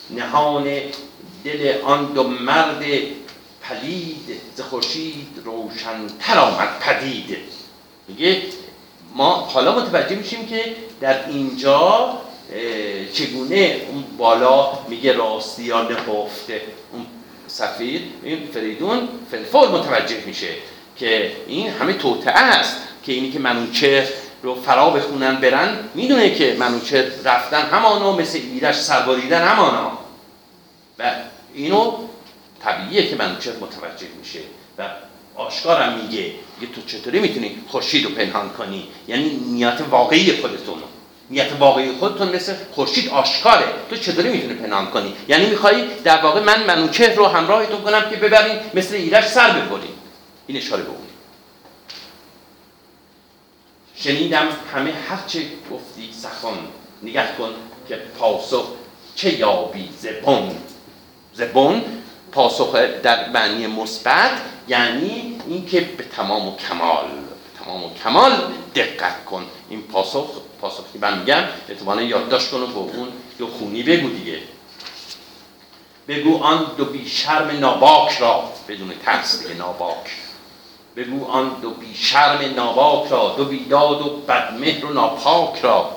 نهان 0.09 0.81
دل 1.43 1.81
آن 1.83 2.05
دو 2.13 2.23
مرد 2.23 2.83
پلید 3.61 4.41
ز 4.55 4.61
خورشید 4.61 5.27
روشنتر 5.45 6.39
آمد 6.39 6.79
پدید. 6.79 7.37
میگه 8.07 8.41
ما 9.15 9.29
حالا 9.35 9.79
متوجه 9.79 10.15
میشیم 10.15 10.45
که 10.45 10.75
در 11.01 11.29
اینجا 11.29 12.17
چگونه 13.13 13.81
اون 13.89 14.03
بالا 14.17 14.79
میگه 14.87 15.13
راستی 15.13 15.63
یا 15.63 15.81
نهفته. 15.81 16.61
اون 16.91 17.05
سفیر 17.47 18.01
این 18.23 18.47
فریدون 18.53 19.09
فلفور 19.31 19.69
متوجه 19.69 20.23
میشه. 20.25 20.47
که 20.97 21.31
این 21.47 21.69
همه 21.69 21.93
توطعه 21.93 22.39
است 22.39 22.77
که 23.03 23.11
اینی 23.11 23.31
که 23.31 23.39
منوچهر 23.39 24.07
رو 24.43 24.55
فرا 24.55 24.89
بخونن 24.89 25.35
برن 25.35 25.77
می‌دونه 25.95 26.35
که 26.35 26.55
منوچهر 26.59 27.05
رفتن 27.25 27.61
همانا 27.61 28.11
مثل 28.11 28.39
ایرش 28.53 28.75
سرباریدن 28.75 29.47
همانا. 29.47 29.91
و 30.99 31.11
اینو 31.53 31.93
طبیعیه 32.63 33.07
که 33.09 33.15
منوچهر 33.15 33.53
متوجه 33.55 34.07
میشه 34.19 34.39
و 34.77 34.83
آشکارم 35.35 35.93
میگه. 35.93 36.31
میگه 36.59 36.73
تو 36.73 36.81
چطوری 36.87 37.19
می‌تونی 37.19 37.57
خورشید 37.67 38.05
رو 38.05 38.11
پنهان 38.11 38.49
کنی؟ 38.49 38.87
یعنی 39.07 39.29
نیت 39.29 39.81
واقعی 39.89 40.41
خودتون. 40.41 40.83
نیت 41.29 41.47
واقعی 41.59 41.91
خودتون 41.91 42.35
مثل 42.35 42.53
خورشید 42.71 43.09
آشکاره. 43.09 43.65
تو 43.89 43.95
چطوری 43.95 44.29
می‌تونی 44.29 44.53
پنهان 44.53 44.85
کنی؟ 44.85 45.13
یعنی 45.27 45.45
می‌خوای 45.45 45.87
در 46.03 46.21
واقع 46.21 46.41
من 46.41 46.63
منوچه 46.63 47.15
رو 47.15 47.27
همراهتون 47.27 47.81
کنم 47.81 48.09
که 48.09 48.15
ببرین 48.15 48.59
مثل 48.73 48.95
ایرش 48.95 49.27
سر 49.27 49.49
ببرین 49.49 50.02
این 50.47 50.57
اشاره 50.57 50.83
به 50.83 50.89
اون. 50.89 51.07
شنیدم 53.95 54.47
همه 54.73 54.91
هر 54.91 55.27
چه 55.27 55.39
گفتی 55.71 56.13
سخن. 56.13 56.57
نگه 57.03 57.35
کن 57.37 57.49
که 57.87 57.95
پاسخ 57.95 58.67
چه 59.15 59.39
یابی. 59.39 59.89
زبون 59.99 60.55
زبون 61.33 61.83
پاسخ 62.31 62.75
در 62.75 63.29
معنی 63.29 63.67
مثبت 63.67 64.31
یعنی 64.67 65.41
اینکه 65.47 65.81
به 65.81 66.03
تمام 66.03 66.47
و 66.47 66.55
کمال 66.57 67.05
به 67.07 67.63
تمام 67.63 67.83
و 67.83 67.93
کمال 67.93 68.53
دقت 68.75 69.25
کن. 69.25 69.45
این 69.69 69.81
پاسخ 69.81 70.27
پاسخی 70.61 70.97
من 71.01 71.19
میگم 71.19 71.43
اعتبانا 71.69 72.01
یادداشت 72.01 72.51
کن 72.51 72.61
و 72.61 72.67
به 72.67 72.97
اون 72.97 73.07
دو 73.37 73.47
خونی 73.47 73.83
بگو 73.83 74.09
دیگه. 74.09 74.39
بگو 76.07 76.43
آن 76.43 76.71
دو 76.77 76.85
بی 76.85 77.09
شرم 77.09 77.59
ناباک 77.59 78.17
را 78.17 78.49
بدون 78.67 78.93
ترس 79.05 79.39
دیگه 79.43 79.53
ناباک. 79.53 80.11
بگو 80.95 81.25
آن 81.25 81.59
دو 81.61 81.69
بی 81.69 81.95
شرم 81.95 82.55
ناباک 82.55 83.11
را 83.11 83.33
دو 83.37 83.45
بیداد 83.45 84.01
و 84.01 84.09
بدمهر 84.09 84.85
و 84.85 84.93
ناپاک 84.93 85.59
را 85.61 85.95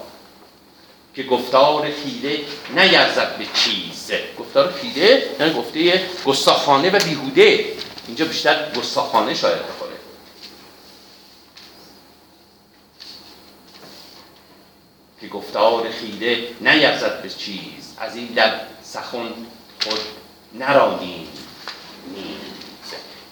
که 1.14 1.22
گفتار 1.22 1.90
خیره 1.90 2.40
نیرزد 2.70 3.38
به 3.38 3.46
چیز. 3.54 4.12
گفتار 4.38 4.72
خیره 4.72 5.22
یعنی 5.40 5.54
گفته 5.54 6.10
گستاخانه 6.26 6.90
و 6.90 6.98
بیهوده. 7.04 7.64
اینجا 8.06 8.24
بیشتر 8.24 8.72
گستاخانه 8.78 9.34
شاید 9.34 9.58
بخوره. 9.58 9.92
که 15.20 15.28
گفتار 15.28 15.90
خیره 15.90 16.48
نیرزد 16.60 17.22
به 17.22 17.28
چیز. 17.28 17.94
از 17.98 18.16
این 18.16 18.26
در 18.26 18.60
سخن 18.82 19.28
خود 19.84 20.00
نرانیم. 20.54 21.28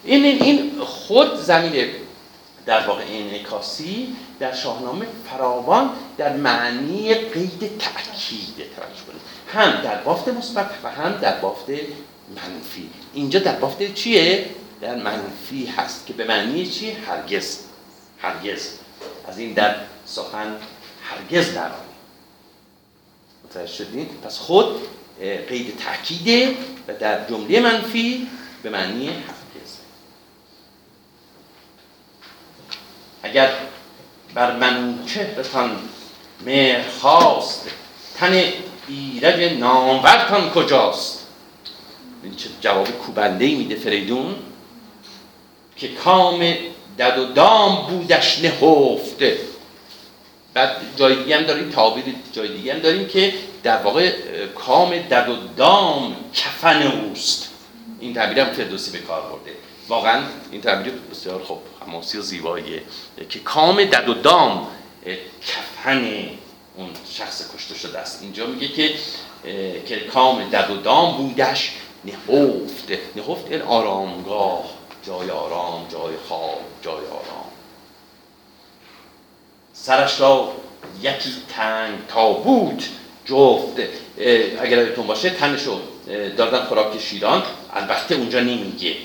این 0.05 0.25
این 0.25 0.79
خود 0.79 1.35
زمین 1.35 1.89
در 2.65 2.87
واقع 2.87 3.03
انعکاسی 3.07 4.15
در 4.39 4.55
شاهنامه 4.55 5.05
فراوان 5.29 5.89
در 6.17 6.37
معنی 6.37 7.13
قید 7.13 7.77
تأکید 7.77 8.55
توجه 8.55 9.03
کنید 9.07 9.21
هم 9.53 9.81
در 9.81 9.95
بافت 9.95 10.27
مثبت 10.27 10.69
و 10.83 10.89
هم 10.89 11.11
در 11.11 11.39
بافت 11.39 11.69
منفی. 12.35 12.89
اینجا 13.13 13.39
در 13.39 13.55
بافت 13.55 13.93
چیه؟ 13.93 14.45
در 14.81 14.95
منفی 14.95 15.65
هست 15.65 16.05
که 16.05 16.13
به 16.13 16.23
معنی 16.23 16.67
چی؟ 16.67 16.91
هرگز. 16.91 17.59
هرگز. 18.21 18.69
از 19.27 19.37
این 19.37 19.53
در 19.53 19.75
سخن 20.05 20.55
هرگز 21.03 21.49
نرانی. 21.49 21.95
متوجه 23.45 23.73
شدید؟ 23.73 24.09
پس 24.23 24.37
خود 24.37 24.65
قید 25.49 25.77
تأکیده 25.77 26.55
و 26.87 26.93
در 26.93 27.29
جمله 27.29 27.59
منفی 27.59 28.27
به 28.63 28.69
معنی 28.69 29.09
اگر 33.25 33.49
بر 34.33 34.73
چهرتان 35.13 35.79
مهر 36.45 36.89
خواست 36.99 37.69
تن 38.17 38.43
ایرج 38.87 39.53
نامورتان 39.59 40.49
کجاست؟ 40.49 41.27
این 42.23 42.35
چه 42.35 42.49
جواب 42.61 42.91
کوبنده 42.91 43.45
ای 43.45 43.55
میده 43.55 43.75
فریدون؟ 43.75 44.35
که 45.77 45.87
کام 45.87 46.53
دد 46.99 47.17
و 47.17 47.25
دام 47.25 47.87
بودش 47.87 48.39
نهفته. 48.39 49.37
بعد 50.53 50.77
جای 50.95 51.15
دیگه 51.15 51.37
هم 51.37 51.43
داریم 51.43 51.69
تعابیر 51.69 52.03
جای 52.33 52.47
دیگه 52.47 52.73
هم 52.73 52.79
داریم 52.79 53.07
که 53.07 53.33
در 53.63 53.77
واقع 53.77 54.11
کام 54.55 54.97
دد 54.97 55.29
و 55.29 55.35
دام 55.57 56.15
کفن 56.33 56.81
اوست. 56.81 57.49
این 57.99 58.13
تعبیر 58.13 58.39
هم 58.39 58.53
فردوسی 58.53 58.91
به 58.91 58.97
کار 58.97 59.21
برده. 59.21 59.51
واقعا 59.87 60.23
این 60.51 60.61
تعبیر 60.61 60.93
بسیار 61.11 61.43
خوب 61.43 61.61
حماسی 61.87 62.21
زیباییه 62.21 62.83
که 63.29 63.39
کام 63.39 63.83
دد 63.83 64.09
و 64.09 64.13
دام 64.13 64.67
کفن 65.47 66.29
اون 66.75 66.89
شخص 67.09 67.55
کشته 67.55 67.75
شده 67.75 67.99
است. 67.99 68.21
اینجا 68.21 68.45
میگه 68.45 68.67
که 68.67 68.95
که 69.87 69.99
کام 69.99 70.49
دد 70.49 70.71
و 70.71 70.77
دام 70.77 71.17
بودش 71.17 71.71
نهفت 72.05 72.91
نهفت 73.15 73.51
این 73.51 73.61
آرامگاه 73.61 74.63
جای 75.03 75.29
آرام 75.29 75.87
جای 75.87 76.15
خواب 76.27 76.61
جای 76.81 77.05
آرام. 77.05 77.45
سرش 79.73 80.19
را 80.19 80.53
یکی 81.01 81.33
تنگ 81.49 81.97
تا 82.07 82.33
بود 82.33 82.83
جفت 83.25 83.79
اگر 84.59 84.77
یادتون 84.77 85.07
باشه 85.07 85.29
تنشو 85.29 85.79
دادن 86.37 86.65
خوراک 86.65 86.99
شیران 86.99 87.43
البته 87.73 88.15
اونجا 88.15 88.39
نمیگه. 88.39 88.95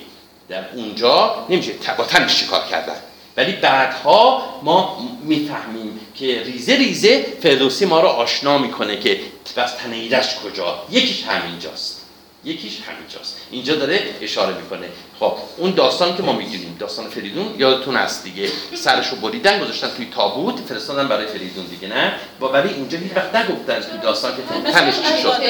در 0.51 0.65
اونجا 0.75 1.47
نمیشه. 1.49 1.73
با 1.99 2.05
تنش 2.05 2.37
چیکار 2.37 2.65
کردن؟ 2.71 2.97
ولی 3.37 3.53
بعدها 3.53 4.43
ما 4.63 4.99
می‌فهمیم 5.23 6.01
که 6.15 6.43
ریزه 6.43 6.77
ریزه 6.77 7.27
فردوسی 7.43 7.85
ما 7.85 8.01
رو 8.01 8.09
آشنا 8.09 8.59
می‌کنه 8.59 9.01
که 9.01 9.21
بس 9.57 9.73
تنیرش 9.73 10.35
کجا؟ 10.35 10.83
یکیش 10.91 11.25
همینجاست. 11.25 12.01
یکیش 12.45 12.79
همینجاست. 12.89 13.37
اینجا 13.51 13.75
داره 13.75 14.01
اشاره 14.21 14.57
می‌کنه. 14.57 14.89
خب 15.21 15.33
اون 15.57 15.71
داستان 15.71 16.17
که 16.17 16.23
ما 16.23 16.33
می‌گیریم 16.33 16.77
داستان 16.81 17.09
فریدون 17.09 17.55
یادتون 17.59 17.97
هست 17.97 18.25
دیگه. 18.25 18.49
سرشو 18.75 19.17
بریدن 19.17 19.61
گذاشتن 19.61 19.89
توی 19.97 20.09
تابوت 20.15 20.61
فرستادن 20.69 21.09
برای 21.09 21.27
فریدون 21.27 21.65
دیگه 21.67 21.89
نه؟ 21.89 22.13
با 22.41 22.49
ولی 22.49 22.75
اینجا 22.75 22.99
هیچ 22.99 23.13
وقت 23.17 23.35
نگفتن 23.37 23.81
توی 23.81 23.99
داستان 24.03 24.33
که 24.37 24.73
تنش 24.73 24.95
چی 24.95 25.23
شد. 25.23 25.41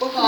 گفتن 0.00 0.20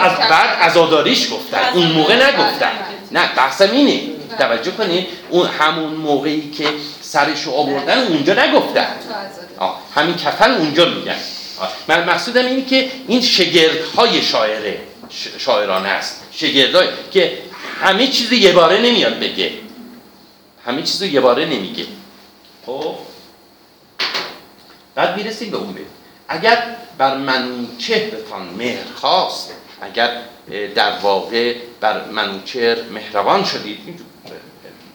از 0.00 0.18
بعد 0.30 0.56
ازاداریش 0.60 1.32
گفتن. 1.32 1.68
اون 1.74 1.86
موقع 1.86 2.14
نگفتن. 2.14 2.72
نه 3.12 3.34
بحثم 3.36 3.70
اینه. 3.70 4.00
توجه 4.38 4.70
کنید 4.70 5.06
اون 5.30 5.46
همون 5.46 5.94
موقعی 5.94 6.50
که 6.50 6.68
سرشو 7.00 7.50
آوردن 7.50 8.06
اونجا 8.06 8.34
نگفتن. 8.34 8.88
همین 9.94 10.16
کفن 10.16 10.50
اونجا 10.50 10.84
میگن. 10.84 11.16
من 11.88 12.04
مقصودم 12.04 12.46
اینه 12.46 12.64
که 12.64 12.90
این 13.08 13.20
شگردهای 13.20 14.22
شاعره 14.22 14.80
شاعرانه 15.38 15.88
است. 15.88 16.22
شگردهای 16.32 16.88
که 17.10 17.38
همه 17.80 18.08
چیز 18.08 18.32
یه 18.32 18.52
باره 18.52 18.78
نمیاد 18.78 19.18
بگه. 19.18 19.52
همه 20.66 20.82
چیز 20.82 21.02
یه 21.02 21.20
باره 21.20 21.44
نمیگه. 21.44 21.84
خب؟ 22.66 22.94
بعد 24.94 25.16
می‌رسیم 25.16 25.50
به 25.50 25.56
اون 25.56 25.72
بید. 25.72 25.86
اگر 26.28 26.76
بر 26.98 27.16
منوچهرتان 27.16 28.42
مهر 28.42 28.92
خواست. 28.94 29.52
اگر 29.80 30.22
در 30.74 30.98
واقع 30.98 31.54
بر 31.80 32.04
منوچهر 32.04 32.82
مهربان 32.82 33.44
شدید 33.44 33.78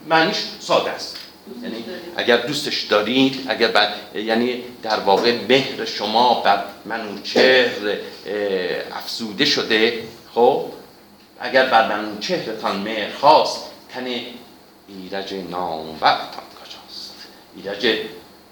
معنیش 0.08 0.36
ساده 0.60 0.90
است. 0.90 1.16
یعنی 1.62 1.84
اگر 2.16 2.36
دوستش 2.36 2.82
دارید 2.82 3.46
اگر 3.48 3.68
بر 3.68 3.94
یعنی 4.14 4.62
در 4.82 5.00
واقع 5.00 5.38
مهر 5.48 5.84
شما 5.84 6.42
بر 6.44 6.64
منوچهر 6.84 7.70
افزوده 8.92 9.44
شده 9.44 10.02
خب 10.34 10.64
اگر 11.40 11.66
بر 11.66 11.96
منوچهرتان 11.96 12.76
مهر 12.76 13.12
خواست 13.12 13.64
تن 13.94 14.06
ایرج 14.88 15.34
نامورتان 15.34 16.44
کجاست؟ 16.64 17.14
ایرج 17.56 17.98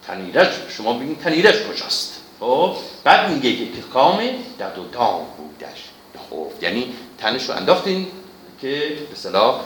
تن 0.06 0.24
ایرج 0.24 0.48
شما 0.76 0.92
بگید 0.92 1.20
تن 1.20 1.32
ایرج 1.32 1.54
کجاست؟ 1.54 2.11
خب 2.42 2.76
بعد 3.04 3.30
میگه 3.30 3.56
که 3.56 3.66
کام 3.92 4.20
دد 4.60 4.78
و 4.78 4.84
دام 4.92 5.26
بودش. 5.36 5.84
خب 6.30 6.48
یعنی 6.62 6.92
تنش 7.18 7.48
رو 7.48 7.56
انداختین 7.56 8.06
که 8.60 8.98
به 9.10 9.16
صلاح 9.16 9.60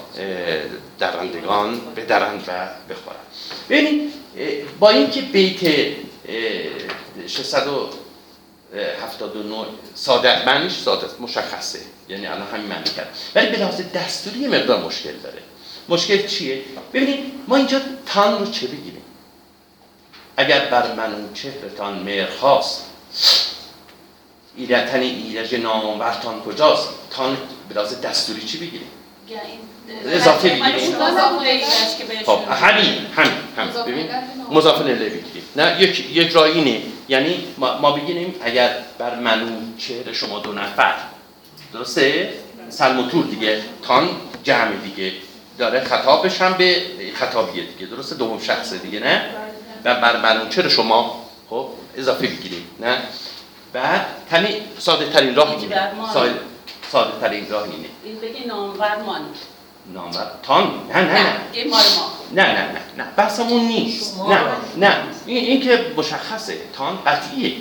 درندگان 0.98 1.80
بدرند 1.96 2.44
و 2.48 2.68
بخورند 2.92 3.26
ببینید 3.68 4.12
با 4.80 4.90
اینکه 4.90 5.22
بیت 5.22 5.60
679 7.26 9.66
ساده 9.94 10.46
معنیش 10.46 10.72
ساده 10.72 11.06
مشخصه. 11.20 11.78
یعنی 12.08 12.26
الان 12.26 12.46
همین 12.52 12.66
معنی 12.66 12.90
کرد. 12.96 13.08
ولی 13.34 13.50
به 13.50 13.56
لحاظ 13.56 13.80
دستوری 13.94 14.46
مقدار 14.46 14.84
مشکل 14.84 15.12
داره. 15.22 15.38
مشکل 15.88 16.26
چیه؟ 16.26 16.62
ببینید 16.92 17.18
ما 17.48 17.56
اینجا 17.56 17.80
تان 18.06 18.38
رو 18.38 18.50
چه 18.50 18.66
بگیریم؟ 18.66 19.02
اگر 20.36 20.64
بر 20.64 20.94
من 20.94 21.12
چهرتان 21.34 21.98
مهر 21.98 22.30
خواست 22.30 22.86
ایرتن 24.56 25.00
ایرج 25.00 25.54
نامورتان 25.54 26.40
کجاست؟ 26.40 26.88
تان 27.10 27.36
به 27.68 27.74
دستوری 28.02 28.42
چی 28.42 28.58
بگیریم؟ 28.58 28.88
اضافه 30.06 30.48
بگیریم. 30.48 30.94
خب 32.26 32.38
همین 32.50 33.06
همین 33.16 33.32
هم 33.56 33.84
ببین 33.86 34.08
مضافه 34.50 34.84
نله 34.84 35.08
بگیریم. 35.08 35.42
نه 35.56 35.82
یک 35.82 36.16
یک 36.16 36.30
راه 36.30 36.44
اینه. 36.44 36.82
یعنی 37.08 37.44
ما, 37.58 37.78
ما 37.78 37.92
بگیریم 37.92 38.34
اگر 38.42 38.76
بر 38.98 39.14
منو 39.14 39.46
چهره 39.78 40.12
شما 40.12 40.38
دو 40.38 40.52
نفر. 40.52 40.94
درسته؟ 41.72 42.30
سلم 42.68 42.98
و 42.98 43.08
تور 43.10 43.24
دیگه. 43.24 43.62
تان 43.82 44.08
جمع 44.44 44.76
دیگه. 44.76 45.12
داره 45.58 45.84
خطابش 45.84 46.40
هم 46.40 46.52
به 46.52 46.82
خطابیه 47.14 47.64
دیگه. 47.64 47.86
درسته؟ 47.86 48.14
دوم 48.14 48.40
شخص 48.40 48.72
دیگه 48.72 49.00
نه؟ 49.00 49.30
و 49.86 49.94
بر 49.94 50.16
منوچهر 50.16 50.68
شما 50.68 51.24
خب 51.50 51.68
اضافه 51.96 52.26
بگیریم 52.26 52.66
نه؟ 52.80 52.98
بعد 53.72 54.06
تنی 54.30 54.60
ساده 54.78 55.10
ترین 55.10 55.34
راه 55.34 55.50
اینه. 55.50 55.90
ساده, 56.14 56.34
ساده 56.92 57.20
ترین 57.20 57.50
راه 57.50 57.62
اینه. 57.62 57.88
این 58.04 58.20
بگی 58.20 58.44
نامور 58.44 58.96
ماند. 59.06 59.36
نامور 59.94 60.26
تان؟ 60.42 60.80
نه 60.88 61.00
نه 61.00 61.12
نه 61.12 61.22
نه. 61.22 61.40
نه 62.32 62.46
نه 62.46 62.72
نه 62.72 62.80
نه. 62.96 63.04
بحثمون 63.16 63.60
نیست. 63.62 64.20
نه 64.28 64.40
نه. 64.76 64.96
این, 65.26 65.44
این 65.44 65.60
که 65.60 65.92
مشخصه. 65.96 66.58
تان 66.76 66.98
قطعیه. 67.06 67.56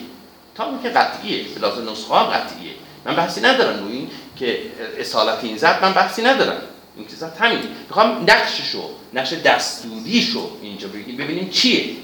تان 0.56 0.80
که 0.84 0.90
قطعیه. 0.90 1.46
لحاظ 1.60 1.80
نسخه 1.80 2.16
قطعیه. 2.16 2.72
من 3.06 3.16
بحثی 3.16 3.42
ندارم 3.42 3.84
روی 3.84 3.94
این 3.94 4.10
که 4.36 4.60
اصالت 5.00 5.44
این 5.44 5.58
زد 5.58 5.80
من 5.82 5.94
بحثی 5.94 6.22
ندارم. 6.22 6.62
این 6.98 7.08
که 7.08 7.16
زد 7.16 7.38
همین. 7.40 7.60
می‌خوام 7.88 8.24
نقششو 8.28 8.90
نقش 9.14 9.34
دستوریشو 9.34 10.50
اینجا 10.62 10.88
بگیم. 10.88 11.18
ببینیم 11.18 11.50
چیه. 11.50 11.96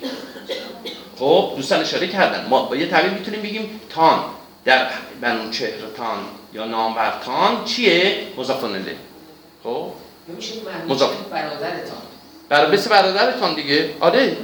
خب 1.19 1.53
دوستان 1.55 1.79
اشاره 1.79 2.07
کردن. 2.07 2.45
ما 2.49 2.63
با 2.63 2.75
یه 2.75 2.87
تعبیر 2.87 3.11
می‌تونیم 3.11 3.41
بگیم 3.41 3.81
تان. 3.89 4.23
در 4.65 4.87
منوچهر 5.21 5.69
تان 5.97 6.17
یا 6.53 6.65
نامور 6.65 7.13
تان 7.25 7.65
چیه؟ 7.65 8.27
مضاف 8.37 8.63
الیه 8.63 8.95
خب؟ 9.63 9.91
مضاف. 10.87 11.11
برادرتان 11.31 11.97
بر 12.49 12.71
مثل 12.71 12.89
برادرتان 12.89 13.55
دیگه. 13.55 13.89
آره. 13.99 14.37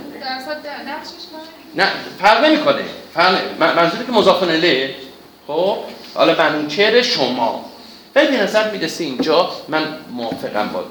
نه 1.76 1.88
فرق 2.20 2.46
نمی‌کنه. 2.46 2.82
فرق 3.14 3.62
منظوری 3.62 4.06
که 4.06 4.12
مضاف 4.12 4.44
الیه 4.44 4.96
خب؟ 5.48 5.78
حالا 6.14 6.36
منوچهر 6.36 7.02
شما. 7.02 7.52
ولی 7.52 7.67
به 8.26 8.44
نظر 8.44 8.72
می‌رسه 8.72 9.04
اینجا. 9.04 9.52
من 9.68 9.98
موافقم 10.12 10.68
با 10.68 10.84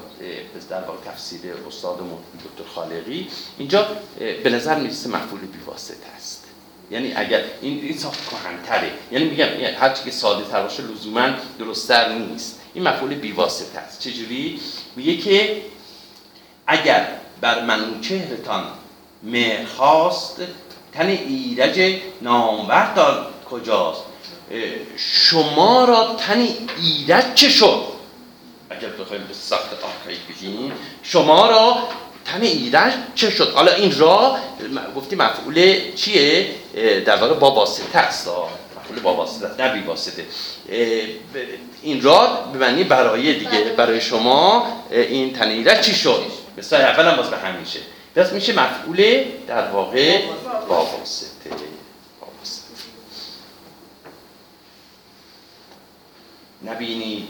در 0.71 0.81
واقع 0.81 0.99
تفسیر 1.07 1.41
استادمون 1.69 2.19
دکتر 2.45 2.71
خالقی. 2.75 3.29
اینجا 3.59 3.87
به 4.19 4.51
نظر 4.51 4.79
می‌رسه 4.79 5.09
مفعول 5.09 5.41
بیواسطه 5.41 6.07
است. 6.17 6.45
یعنی 6.91 7.13
اگر 7.17 7.45
این 7.63 7.81
این 7.83 7.99
ساخت 7.99 8.19
کهن‌تره. 8.31 8.93
یعنی 9.13 9.25
میگم 9.25 9.47
هر 9.81 9.91
چی 9.91 10.05
که 10.05 10.11
ساده 10.11 10.45
تر 10.45 10.63
باشه 10.63 10.83
لزوما 10.83 11.29
درستتر 11.59 12.09
نیست. 12.09 12.61
این 12.75 12.89
مفعول 12.89 13.15
بیواسطه 13.15 13.79
است. 13.79 14.01
چجوری 14.01 14.61
میگه 14.97 15.17
که 15.17 15.63
اگر 16.67 17.09
بر 17.41 17.65
منوچهرتان 17.65 18.65
مهر 19.23 19.65
خواست 19.65 20.37
تن 20.93 21.07
ایرج 21.07 22.01
نامور 22.23 22.95
دار 22.95 23.27
کجاست؟ 23.51 24.03
شما 24.97 25.85
را 25.85 26.17
تن 26.19 26.49
چه 27.35 27.49
شد؟ 27.49 27.83
اگر 28.71 28.89
بخوایم 28.89 29.25
به 29.25 29.35
ساخت 29.35 29.69
archaic 29.83 30.19
بگیم 30.29 30.73
شما 31.03 31.51
را 31.51 31.79
تن 32.25 32.43
ایرج 32.43 32.93
چه 33.15 33.31
شد؟ 33.31 33.53
حالا 33.55 33.73
این 33.73 33.99
را 33.99 34.39
گفتی 34.97 35.17
مفعول 35.17 35.77
چیه؟ 35.95 36.51
در 37.05 37.17
واقع 37.17 37.35
با 37.35 37.51
واسطه 37.51 37.99
است. 37.99 38.29
مفعول 38.81 39.01
با 39.03 39.15
واسطه 39.15 39.63
نه 39.65 39.73
بی 39.73 39.81
واسطه. 39.81 40.25
این 41.83 42.03
را 42.03 42.27
به 42.53 42.59
معنی 42.59 42.85
برای 42.85 43.39
دیگه 43.39 43.65
برای 43.77 44.01
شما 44.01 44.67
این 44.91 45.33
تن 45.33 45.49
ایرج 45.49 45.81
چی 45.81 45.95
شد؟ 45.95 46.23
مثال 46.59 46.81
اول 46.81 47.05
هم 47.05 47.17
باز 47.17 47.31
به 47.31 47.37
همیشه 47.37 47.81
پس 48.17 48.33
میشه 48.33 48.53
مفعول 48.53 49.25
در 49.47 49.71
واقع 49.71 50.21
با 50.69 50.85
واسطه 50.85 51.51
با 52.21 52.27
واسطه 52.39 52.67
نبینید 56.67 57.29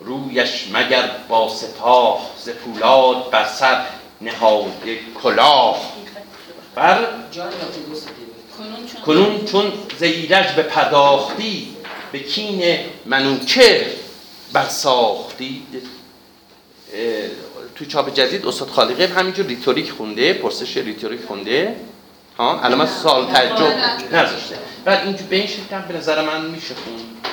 رویش 0.00 0.68
مگر 0.72 1.10
با 1.28 1.48
سپاه 1.48 2.30
ز 2.38 2.48
پولاد 2.48 3.30
بر 3.30 3.46
سر 3.46 3.84
نهاده 4.20 4.98
کلاه. 5.22 5.92
بر 6.74 7.06
کنون 9.06 9.44
چون 9.44 9.72
ز 9.98 10.52
ایرج 10.52 10.62
بپرداختی 10.62 11.76
به 12.12 12.18
کین 12.18 12.78
منوچهر 13.06 13.86
برساختی 14.52 15.66
تو 17.74 17.84
چاپ 17.84 18.14
جدید 18.14 18.46
استاد 18.46 18.68
خالقی 18.68 19.04
هم 19.04 19.18
همینجور 19.18 19.46
rhetoric 19.46 19.90
خونده 19.90 20.32
پرسش 20.32 20.76
rhetoric 20.76 21.20
خونده. 21.28 21.76
ها 22.38 22.60
علامت 22.60 22.86
سوال 22.86 23.32
تعجب 23.32 23.72
نذاشته 24.12 24.58
بعد 24.84 25.06
اینجور 25.06 25.26
به 25.26 25.36
این 25.36 25.46
شکل 25.46 25.78
به 25.88 25.94
نظر 25.94 26.22
من 26.22 26.50
میشه 26.50 26.74
خوند 26.74 27.26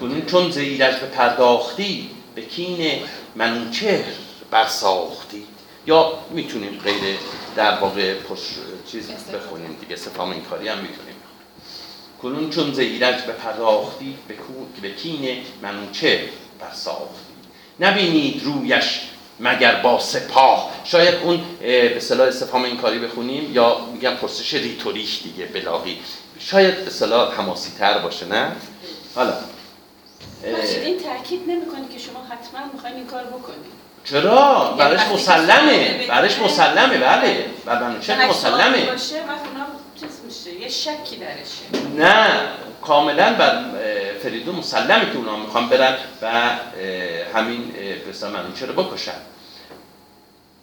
کنون 0.00 0.26
چون 0.26 0.50
ز 0.50 0.94
ایرج 0.94 1.06
بپرداختی 1.06 2.10
به 2.34 2.42
کین 2.42 3.02
منوچهر 3.36 4.04
برساختی. 4.50 5.46
یا 5.86 6.12
می‌تونیم 6.30 6.80
غیر 6.84 7.16
در 7.56 7.78
واقع 7.78 8.14
پش... 8.14 8.38
چیز 8.92 9.10
بخونیم 9.34 9.76
دیگه 9.80 9.94
استفهام 9.94 10.30
این 10.30 10.42
کاری 10.42 10.68
هم 10.68 10.78
می‌تونیم. 10.78 11.14
کنون 12.22 12.50
چون 12.50 12.74
زیرج 12.74 13.22
به 13.22 13.32
پرداختی 13.32 14.14
به, 14.28 14.34
به 14.82 14.90
کین 14.90 15.38
منوچهر 15.62 16.20
برساختی. 16.60 17.34
نبینید 17.80 18.44
رویش 18.44 19.00
مگر 19.40 19.74
با 19.74 20.00
سپاه. 20.00 20.70
شاید 20.84 21.14
اون 21.14 21.40
به 21.60 21.96
اصطلاح 21.96 22.28
استفهام 22.28 22.64
این 22.64 22.76
کاری 22.76 22.98
بخونیم 22.98 23.54
یا 23.54 23.80
میگم 23.92 24.14
پرسش 24.14 24.54
ریتوریک 24.54 25.22
دیگه 25.22 25.46
بلاغی. 25.46 25.98
شاید 26.38 26.76
به 26.76 26.86
اصطلاح 26.86 27.34
حماسی 27.34 27.70
تر 27.78 27.98
باشه 27.98 28.26
نه؟ 28.26 28.52
حالا. 29.14 29.34
این 30.44 30.98
تاکید 30.98 31.42
نمی‌کنه 31.50 31.88
که 31.92 31.98
شما 31.98 32.24
حتما 32.24 32.60
می‌خواین 32.72 32.96
این 32.96 33.06
کار 33.06 33.24
بکنید 33.24 33.78
چرا؟ 34.04 34.74
وقتی 34.78 34.96
که 34.96 35.14
مسلمه. 35.14 35.88
ببینید- 35.88 36.42
مسلمه 36.44 36.98
بله. 36.98 37.46
بر 37.64 37.82
منوچهر 37.82 38.26
مسلمه؟ 38.28 38.86
باشه 38.86 39.14
اونا 39.16 39.66
چیز 40.00 40.20
میشه 40.26 40.60
یه 40.60 40.68
شکی 40.68 41.16
درشه. 41.16 41.86
نه 41.96 42.26
کاملا 42.82 43.32
بر 43.34 43.64
فریدون 44.22 44.54
مسلمه 44.54 45.10
که 45.10 45.16
اونا 45.16 45.36
می‌خوان 45.36 45.68
برن 45.68 45.96
و 46.22 46.50
همین 47.34 47.72
اصطلاح 48.10 48.32
منوچه 48.32 48.66
رو 48.66 48.82
بکشن؟ 48.82 49.12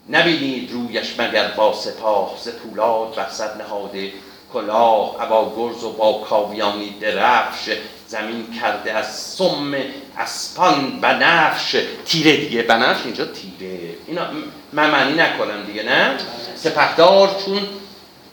نبینید 0.10 0.72
رویش 0.72 1.20
مگر 1.20 1.48
با 1.48 1.74
سپاه 1.74 2.38
ز 2.42 2.50
پولاد 2.50 3.16
بر 3.16 3.30
سر 3.30 3.56
نهاده. 3.56 4.12
کلاه 4.56 5.16
ابا 5.20 5.54
گرز 5.58 5.84
و 5.84 5.90
با 5.90 6.14
کاویانی 6.30 6.90
درفش 7.02 7.78
زمین 8.08 8.48
کرده 8.62 8.94
از 8.94 9.20
سم 9.20 9.76
اسپان 10.18 11.00
بنفش. 11.02 11.76
تیره 12.06 12.38
دیگه 12.38 12.62
بنفش 12.62 13.06
اینجا 13.06 13.26
تیره. 13.26 13.80
اینا 14.08 14.28
من 14.74 14.90
معنی 14.92 15.14
نکنم 15.14 15.64
دیگه 15.66 15.84
نه؟ 15.84 16.18
سپهدار 16.56 17.36
چون 17.46 17.60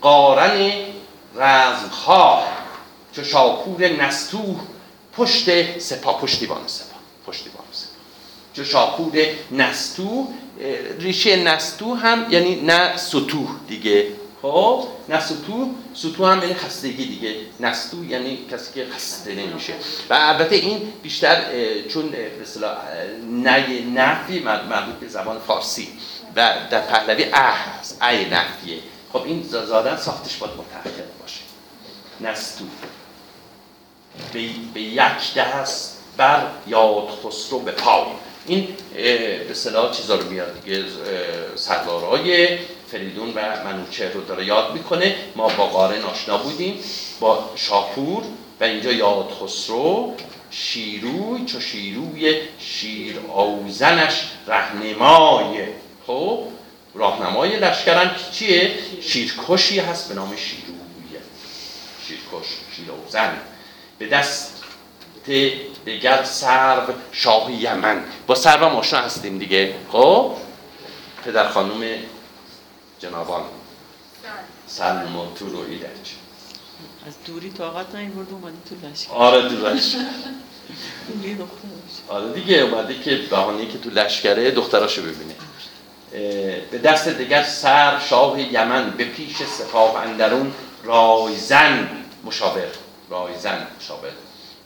قارن 0.01 0.73
رزمخواه 1.37 2.49
چو 3.13 3.25
شاپور 3.25 3.89
نستوه 3.89 4.61
پشت 5.17 5.79
سپاه 5.79 6.21
پشتیبان 6.21 6.63
سپاه 6.67 7.01
پشتیبان 7.27 7.65
سپاه 7.73 7.93
چو 8.55 8.65
شاپور 8.65 9.13
نستوه 9.51 10.29
ریشه 10.99 11.37
نستو 11.37 11.95
هم 11.95 12.27
یعنی 12.31 12.61
نه 12.61 12.97
سطوح 12.97 13.49
دیگه. 13.69 14.07
خب 14.43 14.85
سطوح 15.21 15.69
سطوح 15.95 16.31
هم 16.33 16.41
یعنی 16.43 16.55
خستگی 16.55 17.05
دیگه. 17.07 17.37
نستو 17.61 18.05
یعنی 18.05 18.39
کسی 18.51 18.73
که 18.75 18.87
خسته 18.97 19.35
نمیشه. 19.35 19.73
و 20.11 20.15
البته 20.15 20.57
این 20.57 20.93
بیشتر 21.03 21.43
چون 21.89 22.09
به 22.09 22.31
نه 23.31 23.81
نفی 23.95 24.39
مر- 24.41 24.63
مربوط 24.63 24.95
به 24.95 25.09
زبان 25.09 25.39
فارسی 25.39 25.89
و 26.37 26.55
در 26.71 26.81
پهلوی 26.81 27.25
اه 27.25 27.79
هست. 27.81 28.03
ای 28.03 28.25
نفیه 28.31 28.79
خب 29.13 29.23
این 29.25 29.43
زادن 29.43 29.97
ساختش 29.97 30.37
باید 30.37 30.53
متأخر 30.53 31.03
باشه. 31.21 31.41
نستو 32.21 32.65
به, 34.33 34.81
یک 34.81 35.35
دست 35.37 35.99
بر 36.17 36.47
یاد 36.67 37.09
خسرو 37.25 37.59
به 37.59 37.73
پای. 37.73 38.05
این 38.47 38.77
به 38.95 39.51
اصطلاح 39.51 39.93
چیزا 39.93 40.15
رو 40.17 40.31
میاد 40.31 40.63
دیگه 40.65 40.85
سردارای 41.57 42.59
فریدون 42.93 43.33
و 43.35 43.65
منوچهر 43.65 44.13
رو 44.13 44.21
داره 44.25 44.45
یاد 44.45 44.73
می‌کنه. 44.73 45.17
ما 45.37 45.49
با 45.49 45.67
قارن 45.67 46.03
آشنا 46.03 46.39
بودیم. 46.39 46.81
با 47.21 47.51
شاپور 47.57 48.23
و 48.61 48.65
اینجا 48.65 48.93
یاد 48.93 49.31
خسرو 49.43 50.15
شیروی 50.51 51.45
چو 51.47 51.61
شیروی 51.61 52.41
شیر 52.59 53.17
آوزنش 53.33 54.23
رهنمای 54.47 55.65
خب 56.07 56.39
راهنمای 56.95 57.57
لشکرم 57.59 58.17
چیه؟ 58.33 58.79
شیرکشی 59.01 59.79
هست 59.79 60.09
به 60.09 60.15
نام 60.15 60.37
شیروی 60.37 61.21
شیرکش 62.09 62.49
شیراوزن 62.77 63.39
به 63.99 64.07
دست 64.07 64.63
دگر 65.87 66.25
سرو 66.25 66.93
شاه 67.13 67.53
یمن. 67.53 68.05
با 68.27 68.35
سرو 68.35 68.67
هم 68.67 68.77
آشنا 68.77 69.01
هستیم 69.01 69.39
دیگه. 69.39 69.75
خب 69.93 70.33
پدر 71.25 71.49
جنابان 73.03 73.43
سلم. 74.67 75.17
و 75.17 75.35
تور 75.35 75.55
و 75.55 75.61
ایدج 75.69 76.09
از 77.07 77.15
دوری 77.27 77.51
طاقت 77.51 77.95
نیورد 77.95 78.31
اومدی 78.31 78.57
تو 78.69 78.89
لشکر. 78.89 79.13
آره 79.13 79.49
دورش 79.49 79.97
آره 82.09 82.33
دیگه 82.33 82.57
اومده 82.57 83.01
که 83.01 83.17
بهانه 83.31 83.67
که 83.67 83.79
تو 83.79 83.91
لشکره 83.91 84.51
دختراشو 84.51 85.03
ببینه. 85.03 85.35
به 86.71 86.79
دست 86.79 87.09
دیگر 87.09 87.43
سر 87.43 87.99
شاه 87.99 88.41
یمن 88.41 88.91
به 88.91 89.05
پیش 89.05 89.37
سپاه 89.37 89.97
اندرون 89.97 90.53
رایزن 90.85 91.89
مشاور 92.25 92.69
رایزن 93.11 93.67
مشاور. 93.81 94.11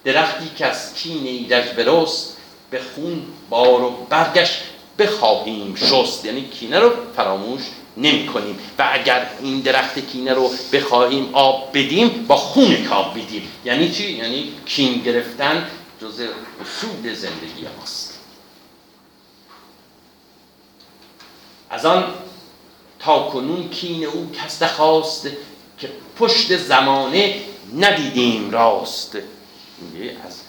درختی 0.04 0.50
که 0.56 0.66
از 0.66 0.94
کین 0.94 1.26
ایرج 1.26 1.68
برست 1.68 2.36
به 2.70 2.80
خون 2.94 3.22
بار 3.50 3.82
و 3.82 3.90
برگشت 3.90 4.62
بخواهیم 4.98 5.74
شست. 5.74 6.24
یعنی 6.24 6.48
کینه 6.48 6.78
رو 6.78 6.90
فراموش 7.16 7.62
نمی 7.96 8.26
کنیم 8.26 8.58
و 8.78 8.88
اگر 8.92 9.26
این 9.42 9.60
درخت 9.60 9.98
کینه 9.98 10.34
رو 10.34 10.50
بخواهیم 10.72 11.30
آب 11.32 11.70
بدیم 11.74 12.08
با 12.28 12.36
خون 12.36 12.84
کاب 12.84 13.10
بدیم 13.10 13.48
یعنی 13.64 13.90
چی؟ 13.90 14.12
یعنی 14.12 14.52
کین 14.66 15.02
گرفتن 15.02 15.66
جز 16.00 16.20
اصول 16.60 17.14
زندگی 17.14 17.66
ماست. 17.78 18.20
از 21.70 21.86
آن 21.86 22.04
تا 22.98 23.22
کنون 23.22 23.68
کین 23.68 24.04
او 24.04 24.32
کس 24.32 24.62
خواست 24.62 25.28
که 25.78 25.90
پشت 26.18 26.56
زمانه 26.56 27.40
ندیدیم 27.76 28.50
راست. 28.50 29.16
از 30.26 30.40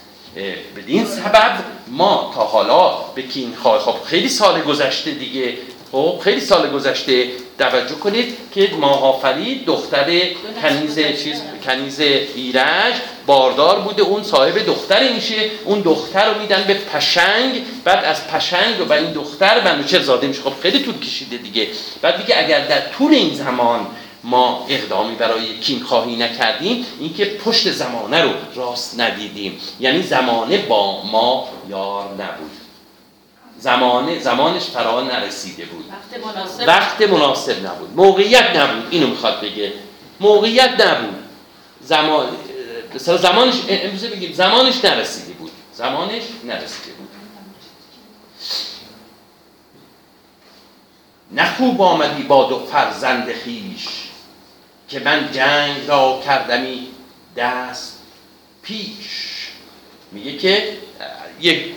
بدین 0.75 1.05
سبب 1.05 1.63
ما 1.87 2.31
تا 2.35 2.43
حالا 2.43 2.89
به 3.15 3.21
کین 3.21 3.55
خب 3.55 4.03
خیلی 4.05 4.29
سال 4.29 4.61
گذشته 4.61 5.11
دیگه 5.11 5.57
خب 5.91 6.19
خیلی 6.23 6.41
سال 6.41 6.69
گذشته 6.69 7.27
توجه 7.59 7.95
کنید 7.95 8.37
که 8.53 8.69
ماهافری 8.79 9.63
دختر 9.65 10.21
کنیز 10.61 10.99
چیز 10.99 11.41
کنیز 11.65 11.99
ایرج 11.99 12.93
باردار 13.25 13.79
بوده. 13.79 14.01
اون 14.01 14.23
صاحب 14.23 14.65
دختر 14.65 15.13
میشه. 15.13 15.35
اون 15.65 15.81
دختر 15.81 16.33
رو 16.33 16.41
میدن 16.41 16.63
به 16.67 16.73
پشنگ. 16.73 17.63
بعد 17.83 18.05
از 18.05 18.27
پشنگ 18.27 18.89
و 18.89 18.93
این 18.93 19.11
دختر 19.11 19.63
منوچهر 19.63 20.01
زاده 20.01 20.27
میشه. 20.27 20.41
خب 20.41 20.53
خیلی 20.61 20.79
طول 20.79 20.99
کشیده 20.99 21.37
دیگه. 21.37 21.67
بعد 22.01 22.17
دیگه 22.17 22.37
اگر 22.37 22.67
در 22.67 22.81
طول 22.97 23.13
این 23.13 23.35
زمان 23.35 23.87
ما 24.23 24.65
اقدامی 24.69 25.15
برای 25.15 25.59
کین 25.59 25.83
خواهی 25.83 26.15
نکردیم 26.15 26.85
اینکه 26.99 27.25
پشت 27.25 27.71
زمانه 27.71 28.21
رو 28.21 28.29
راست 28.55 28.99
ندیدیم. 28.99 29.59
یعنی 29.79 30.01
زمانه 30.01 30.57
با 30.57 31.03
ما 31.03 31.47
یار 31.69 32.05
نبود. 32.13 32.66
زمانه 33.59 34.19
زمانش 34.19 34.63
فرا 34.63 35.01
نرسیده 35.01 35.65
بود. 35.65 35.85
وقت 35.89 36.25
مناسب 36.25 36.67
وقت 36.67 37.01
مناسب 37.01 37.65
نبود. 37.65 37.95
موقعیت 37.95 38.55
نبود. 38.55 38.87
اینو 38.89 39.07
می‌خواد 39.07 39.41
بگه. 39.41 39.73
موقعیت 40.19 40.81
نبود. 40.81 41.23
زمان 41.81 42.27
زمانش 42.97 43.55
امروز 43.69 44.03
بگیم 44.03 44.33
زمانش 44.33 44.85
نرسیده 44.85 45.33
بود. 45.33 45.51
زمانش 45.73 46.23
نرسیده 46.43 46.91
بود. 46.91 47.07
نه 51.31 51.55
خوب 51.55 51.81
آمدی 51.81 52.23
با 52.23 52.49
دو 52.49 52.65
فرزند 52.65 53.33
خیش 53.33 53.87
که 54.89 54.99
من 54.99 55.31
جنگ 55.31 55.87
را 55.87 56.21
کردمی 56.25 56.87
دست 57.37 57.99
پیش. 58.61 59.47
میگه 60.11 60.37
که 60.37 60.77
یک 61.41 61.73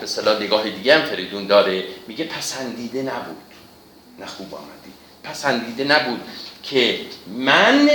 به 0.00 0.06
صلاح 0.06 0.42
نگاه 0.42 0.70
دیگه 0.70 0.98
هم 0.98 1.02
فریدون 1.02 1.46
داره. 1.46 1.84
میگه 2.06 2.24
پسندیده 2.24 3.02
نبود. 3.02 3.36
نه 4.18 4.26
خوب 4.26 4.54
آمدی. 4.54 4.92
پسندیده 5.24 5.84
نبود 5.84 6.20
که 6.62 7.00
من 7.26 7.90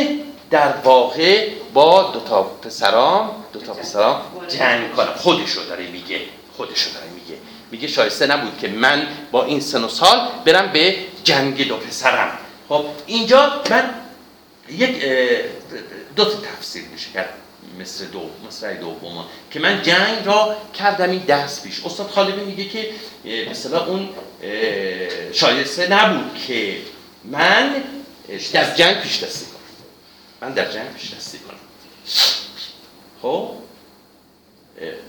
در 0.49 0.73
واقع 0.83 1.49
با 1.73 2.11
دو 2.11 2.19
تا 2.19 2.43
پسرام 2.43 3.43
دو 3.53 3.59
تا 3.59 3.73
پسرام 3.73 4.21
جنگ 4.47 4.95
کنم. 4.95 5.13
خودشو 5.15 5.63
داره 5.63 5.87
میگه. 5.87 6.21
خودشو 6.57 6.93
داره 6.93 7.07
میگه. 7.09 7.41
میگه 7.71 7.87
شایسته 7.87 8.27
نبود 8.27 8.57
که 8.57 8.67
من 8.67 9.07
با 9.31 9.43
این 9.43 9.59
سن 9.59 9.83
و 9.83 9.87
سال 9.87 10.29
برم 10.45 10.71
به 10.71 10.95
جنگ 11.23 11.67
دو 11.67 11.77
پسرم. 11.77 12.37
خب 12.69 12.85
اینجا 13.05 13.61
من 13.69 13.89
یک 14.69 15.05
دو 16.15 16.25
تا 16.25 16.31
تفسیر 16.31 16.83
میشه. 16.93 17.11
کرد 17.11 17.33
مثل 17.79 18.05
دو 18.05 18.29
مثل 18.47 18.73
دوم 18.73 19.25
که 19.51 19.59
من 19.59 19.81
جنگ 19.81 20.25
را 20.25 20.55
کردم 20.73 21.09
این 21.09 21.23
دست 21.23 21.63
پیش. 21.63 21.85
استاد 21.85 22.09
خالبی 22.09 22.41
میگه 22.41 22.65
که 22.65 22.89
مثلا 23.49 23.85
اون 23.85 24.09
شایسته 25.33 25.93
نبود 25.93 26.39
که 26.47 26.77
من 27.23 27.83
از 28.53 28.77
جنگ 28.77 29.01
پیش 29.01 29.23
دستی 29.23 29.45
کنم. 29.45 29.55
من 30.41 30.53
در 30.53 30.71
جنگ 30.71 30.93
پیش 30.93 31.13
دستی 31.13 31.37
کنم. 31.37 31.57
خب؟ 33.21 33.51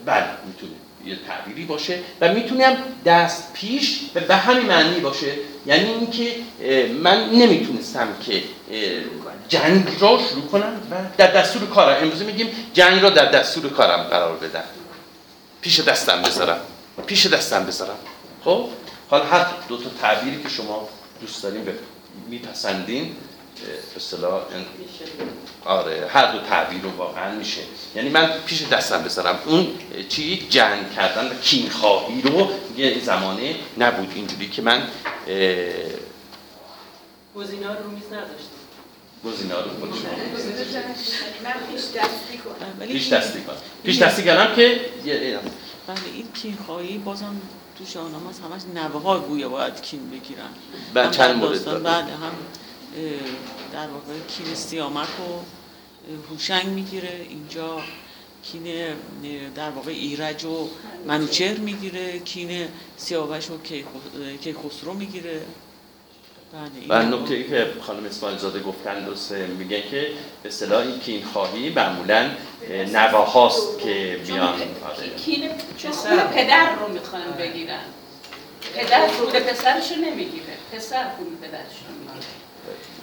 بله 0.05 0.25
می‌تونه 0.45 0.71
یه 1.05 1.17
تعبیری 1.27 1.65
باشه 1.65 1.99
و 2.21 2.33
می‌تونم 2.33 2.77
دست 3.05 3.53
پیش 3.53 3.99
به 4.13 4.35
همین 4.35 4.65
معنی 4.65 4.99
باشه. 4.99 5.33
یعنی 5.65 5.89
اینکه 5.89 6.35
من 6.93 7.29
نمی‌تونستم 7.29 8.07
که 8.25 8.43
جنگ 9.49 9.97
را 9.99 10.19
شروع 10.29 10.47
کنم 10.51 10.81
و 10.91 10.95
در 11.17 11.31
دستور 11.31 11.69
کارم. 11.69 12.03
امروز 12.03 12.21
میگیم 12.21 12.49
جنگ 12.73 13.01
را 13.01 13.09
در 13.09 13.25
دستور 13.25 13.69
کارم 13.69 14.03
قرار 14.03 14.37
بدم 14.37 14.63
پیش 15.61 15.79
دستم 15.79 16.21
بذارم. 16.21 16.59
پیش 17.05 17.25
دستم 17.25 17.65
بذارم. 17.65 17.97
خب؟ 18.43 18.69
حالا 19.09 19.25
هر 19.25 19.45
دو 19.67 19.77
تا 19.77 19.89
تعبیری 20.01 20.43
که 20.43 20.49
شما 20.49 20.89
دوست 21.21 21.43
دارین 21.43 21.67
میپسندین 22.29 23.15
به 23.55 23.95
اصطلاح 23.95 24.41
آره 25.65 26.09
هر 26.13 26.31
دو 26.31 26.39
تعبیر 26.39 26.81
رو 26.81 26.89
واقعا 26.89 27.35
میشه. 27.35 27.61
یعنی 27.95 28.09
من 28.09 28.31
پیش 28.45 28.61
دستم 28.61 29.03
بذارم. 29.03 29.39
اون 29.45 29.67
چی؟ 30.09 30.47
جنگ 30.49 30.95
کردن 30.95 31.27
و 31.27 31.33
کین 31.41 31.69
خواهی 31.69 32.21
رو. 32.21 32.49
یه 32.77 32.99
زمانه 32.99 33.55
نبود 33.77 34.11
اینجوری 34.15 34.49
که 34.49 34.61
من 34.61 34.87
گزینا 37.35 37.73
رو 37.73 37.91
میز 37.91 38.05
نداشتم. 38.05 38.56
گزینا 39.27 39.61
رو 39.61 39.69
خودش 39.79 39.99
من 41.43 41.53
پیش 41.71 43.07
دستی 43.07 43.41
کنم 43.41 43.55
پیش 43.83 44.01
دستی 44.01 44.23
کردم 44.23 44.55
که 44.55 44.81
بله 45.87 45.97
این 46.15 46.31
کین 46.41 46.57
خواهی 46.65 46.97
بازم 46.97 47.41
تو 47.77 47.85
شاهنامه 47.85 48.25
همش 48.25 48.61
نوه 48.75 49.01
ها 49.01 49.19
گویا 49.19 49.49
باید 49.49 49.81
کین 49.81 50.09
بگیرن. 50.09 50.49
بله 50.93 51.11
چند 51.11 51.35
مورد 51.35 51.83
بله 51.83 52.03
هم 52.03 52.33
در 53.73 53.87
واقع 53.87 54.13
کین 54.37 54.55
سیامک 54.55 55.19
و 55.19 55.39
هوشنگ 56.31 56.67
می‌گیره. 56.67 57.25
اینجا 57.29 57.81
کین 58.43 58.63
در 59.55 59.69
واقع 59.69 59.91
ایرج 59.91 60.45
و 60.45 60.69
منوچهر 61.07 61.57
می‌گیره. 61.57 62.19
کین 62.19 62.67
سیاوش 62.97 63.49
و 63.49 63.57
کیخسرو 64.41 64.93
می‌گیره. 64.93 65.41
و 66.53 66.57
بله، 66.89 67.05
نکته 67.05 67.33
ای 67.33 67.43
که 67.43 67.67
خانم 67.81 68.05
اسماعیل 68.05 68.37
زاده 68.37 68.59
گفتن 68.59 69.05
درسته 69.05 69.47
میگه 69.47 69.81
که 69.81 70.07
به 70.43 70.49
اصطلاح 70.49 70.81
این 70.81 70.99
کین 70.99 71.23
خواهی 71.23 71.69
معمولا 71.69 72.29
نوه 72.93 73.31
هاست 73.31 73.79
که 73.79 74.19
بیان 74.27 74.43
آره. 74.43 75.09
کین 75.25 75.49
چون 75.77 75.91
پدر 76.35 76.75
رو 76.75 76.93
می‌خوان 76.93 77.21
بگیرن. 77.39 77.79
پدر 78.75 79.07
پول 79.07 79.39
پسرش 79.39 79.91
رو 79.91 79.97
نمی‌گیره. 79.97 80.43
پسر 80.73 81.03
پول 81.03 81.27
پدرش 81.41 81.77
رو 81.87 81.95
می‌گیره. 81.99 82.27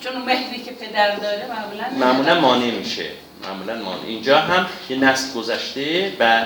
چون 0.01 0.23
مهری 0.23 0.63
که 0.63 0.71
پدر 0.71 1.17
داره 1.17 1.47
معمولا 1.49 2.07
معمولا 2.07 2.41
مانع 2.41 2.71
میشه. 2.71 3.07
معمولا 3.43 3.77
مانع. 3.83 4.07
اینجا 4.07 4.39
هم 4.39 4.67
یه 4.89 4.97
نسل 4.97 5.33
گذشته 5.39 6.13
و 6.21 6.45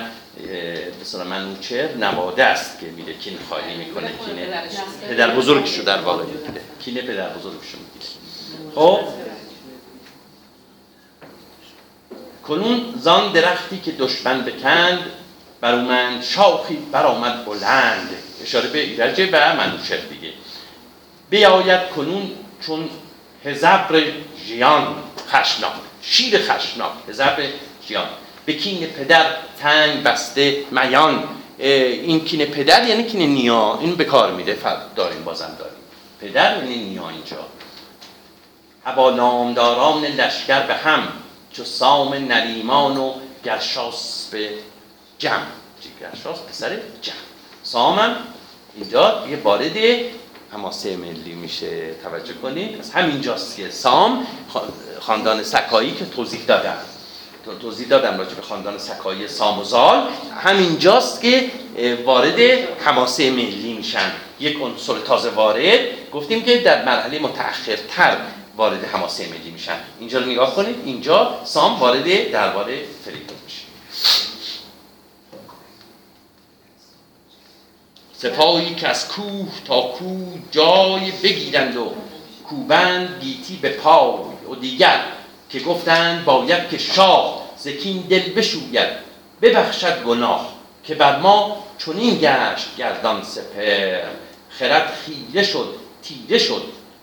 مثلا 1.00 1.24
منوچر 1.24 1.94
نواده 1.94 2.44
است 2.44 2.80
که 2.80 2.86
میره 2.86 3.14
کین 3.14 3.38
خواهی 3.48 3.76
می‌کنه 3.76 4.10
کینه 4.26 4.62
پدر 5.08 5.30
بزرگشو 5.34 5.82
در 5.82 6.00
واقع 6.00 6.24
می‌گیره 6.24 6.60
کینه 6.84 7.02
پدر 7.02 7.28
بزرگشو 7.28 7.78
می‌گیره 7.78 8.10
خب؟ 8.74 9.00
کنون 12.48 12.94
زان 12.98 13.32
درختی 13.32 13.80
که 13.84 13.92
دشمن 13.92 14.44
بکند 14.44 14.98
بر 15.60 15.74
من 15.74 16.22
شاخی 16.22 16.76
برآمد 16.92 17.44
بلند. 17.44 18.08
اشاره 18.42 18.68
به 18.68 18.78
ایرجه 18.78 19.30
و 19.32 19.56
منوچر 19.56 19.96
دیگه. 19.96 20.32
بیاید 21.30 21.88
کنون 21.88 22.30
چون 22.66 22.90
هزبر 23.44 24.02
جیان 24.46 24.96
خشناک 25.28 25.72
شیر 26.02 26.38
خشناک 26.38 26.92
هزبر 27.08 27.42
جیان 27.88 28.08
به 28.48 28.54
کین 28.54 28.86
پدر 28.86 29.26
تنگ 29.60 30.02
بسته 30.02 30.64
میان. 30.70 31.24
این 31.58 32.24
کین 32.24 32.44
پدر 32.44 32.88
یعنی 32.88 33.04
کین 33.04 33.34
نیا. 33.34 33.78
این 33.80 33.94
به 33.94 34.04
کار 34.04 34.32
میره 34.32 34.56
داریم 34.96 35.24
بازم 35.24 35.56
داریم. 35.58 35.78
پدر 36.20 36.56
یعنی 36.56 36.78
نیا 36.78 37.08
اینجا. 37.08 37.46
ابا 38.86 39.10
نامداران 39.10 40.04
لشکر 40.04 40.66
به 40.66 40.74
هم. 40.74 41.08
چو 41.52 41.64
سام 41.64 42.14
نریمان 42.14 42.96
و 42.96 43.14
گرشاس 43.44 44.28
به 44.32 44.50
جمع 45.18 45.46
گرشاس 46.00 46.38
پسر 46.40 46.78
جمع 47.02 47.16
سامم 47.62 48.16
اینجا 48.74 49.26
یه 49.30 49.36
وارد 49.36 49.76
حماسه 50.52 50.96
ملی 50.96 51.34
میشه. 51.34 51.94
توجه 51.94 52.34
کنید 52.34 52.80
از 52.80 52.90
همینجاست 52.90 53.56
که 53.56 53.70
سام 53.70 54.26
خاندان 55.00 55.42
سکایی 55.42 55.94
که 55.94 56.04
توضیح 56.04 56.40
دادم 56.46 56.78
توضیح 57.54 57.88
دادم 57.88 58.18
راجع 58.18 58.34
به 58.34 58.42
خاندان 58.42 58.78
سکایی 58.78 59.28
ساموزال. 59.28 60.08
همینجاست 60.40 61.20
که 61.22 61.50
وارد 62.04 62.40
حماسه 62.84 63.30
ملی 63.30 63.72
میشن. 63.72 64.12
یک 64.40 64.56
عنصر 64.62 64.98
تازه 64.98 65.30
وارد. 65.30 65.80
گفتیم 66.12 66.42
که 66.42 66.58
در 66.58 66.84
مرحله 66.84 67.18
متأخرتر 67.18 68.16
وارد 68.56 68.84
حماسه 68.84 69.28
ملی 69.28 69.50
میشن. 69.50 69.76
اینجا 70.00 70.18
رو 70.18 70.26
نگاه 70.26 70.54
کنید. 70.54 70.76
اینجا 70.84 71.40
سام 71.44 71.80
وارد 71.80 72.30
دربار 72.30 72.66
فریدون 73.04 73.36
میشه. 73.44 73.62
سپاهی 78.18 78.74
که 78.74 78.88
از 78.88 79.08
کوه 79.08 79.48
تا 79.66 79.80
کوه 79.80 80.38
جای 80.50 81.10
بگیرند 81.22 81.76
و 81.76 81.92
کوبند 82.48 83.18
گیتی 83.20 83.56
به 83.56 83.68
پای 83.68 84.18
و 84.50 84.54
دیگر 84.60 85.04
که 85.50 85.60
گفتند 85.60 86.24
باید 86.24 86.68
که 86.68 86.78
شاه 86.78 87.37
زکین 87.58 88.00
دل 88.10 88.32
بشوید 88.32 88.88
ببخشد 89.42 90.02
گناه 90.02 90.54
که 90.84 90.94
بر 90.94 91.18
ما 91.18 91.64
چنین 91.78 92.18
گشت 92.18 92.76
گردان 92.78 93.22
سپر 93.22 94.00
خرد 94.50 94.92
خیره 95.06 95.42
شد 95.46 95.74
تیره 96.02 96.38
شد 96.38 96.62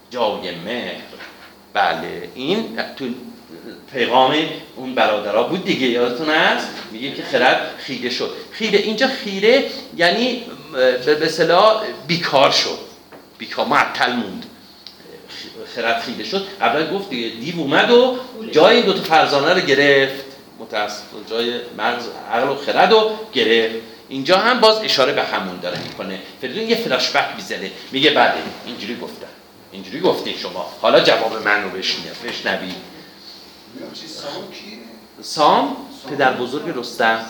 جای 0.10 0.56
مهر. 0.56 1.02
بله 1.74 2.30
این 2.36 2.80
تو 2.98 3.06
پیغام 3.94 4.36
اون 4.76 4.96
برادرها 4.96 5.44
بود 5.44 5.66
دیگه 5.66 5.88
یادتون 5.88 6.30
هست؟ 6.30 6.68
میگه 6.92 7.12
که 7.12 7.24
خرد 7.24 7.76
خیره 7.78 8.10
شد. 8.10 8.36
خیره 8.52 8.80
اینجا 8.80 9.08
خیره 9.08 9.66
یعنی 9.98 10.44
به 11.06 11.26
اصطلاح 11.26 11.84
بیکار 12.08 12.52
شد 12.52 12.80
بیکار 13.38 13.66
معطل 13.66 14.12
موند. 14.12 14.46
خرد 15.76 16.02
خیره 16.02 16.24
شد. 16.24 16.48
قبلا 16.62 16.98
گفت 16.98 17.10
دیگه 17.10 17.36
دیو 17.36 17.60
اومد 17.60 17.92
و 17.92 18.18
جای 18.52 18.82
دو 18.82 18.94
تا 18.94 19.04
فرزانه 19.04 19.54
رو 19.54 19.60
گرفت. 19.60 20.25
متاسف 20.66 21.04
جای 21.30 21.60
مغز 21.78 22.04
عقل 22.32 22.50
و 22.50 22.56
خرد 22.56 22.92
رو 22.92 23.12
گرفت 23.34 23.76
اینجا 24.10 24.38
هم 24.38 24.60
باز 24.60 24.78
اشاره 24.78 25.14
به 25.14 25.24
همون 25.24 25.60
داره 25.60 25.84
می‌کنه. 25.84 26.20
فریدون 26.42 26.70
یه 26.70 26.76
فلاش 26.76 27.12
بک 27.12 27.36
می‌زنه. 27.36 27.72
میگه 27.92 28.12
بله 28.12 28.34
اینجوری 28.66 28.98
گفتم. 28.98 29.28
اینجوری 29.72 30.00
گفتی 30.00 30.38
شما. 30.38 30.74
حالا 30.82 31.00
جواب 31.00 31.44
من 31.46 31.64
رو 31.64 31.70
بشنوی. 31.70 32.74
سام 35.22 35.78
پدر 36.10 36.34
بزرگ 36.34 36.78
رستم. 36.78 37.26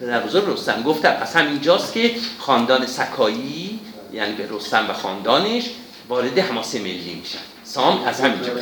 پدر 0.00 0.20
بزرگ 0.20 0.44
رستم. 0.46 0.82
گفتم 0.82 1.16
از 1.20 1.34
همینجاست 1.34 1.92
که 1.92 2.14
خاندان 2.38 2.86
سکایی 2.86 3.80
یعنی 4.12 4.32
به 4.32 4.48
رستم 4.50 4.90
و 4.90 4.92
خاندانش 4.92 5.64
وارد 6.08 6.38
حماسه 6.38 6.78
ملی 6.78 7.14
میشن. 7.14 7.38
سام 7.64 8.04
از 8.04 8.20
همینجا. 8.20 8.52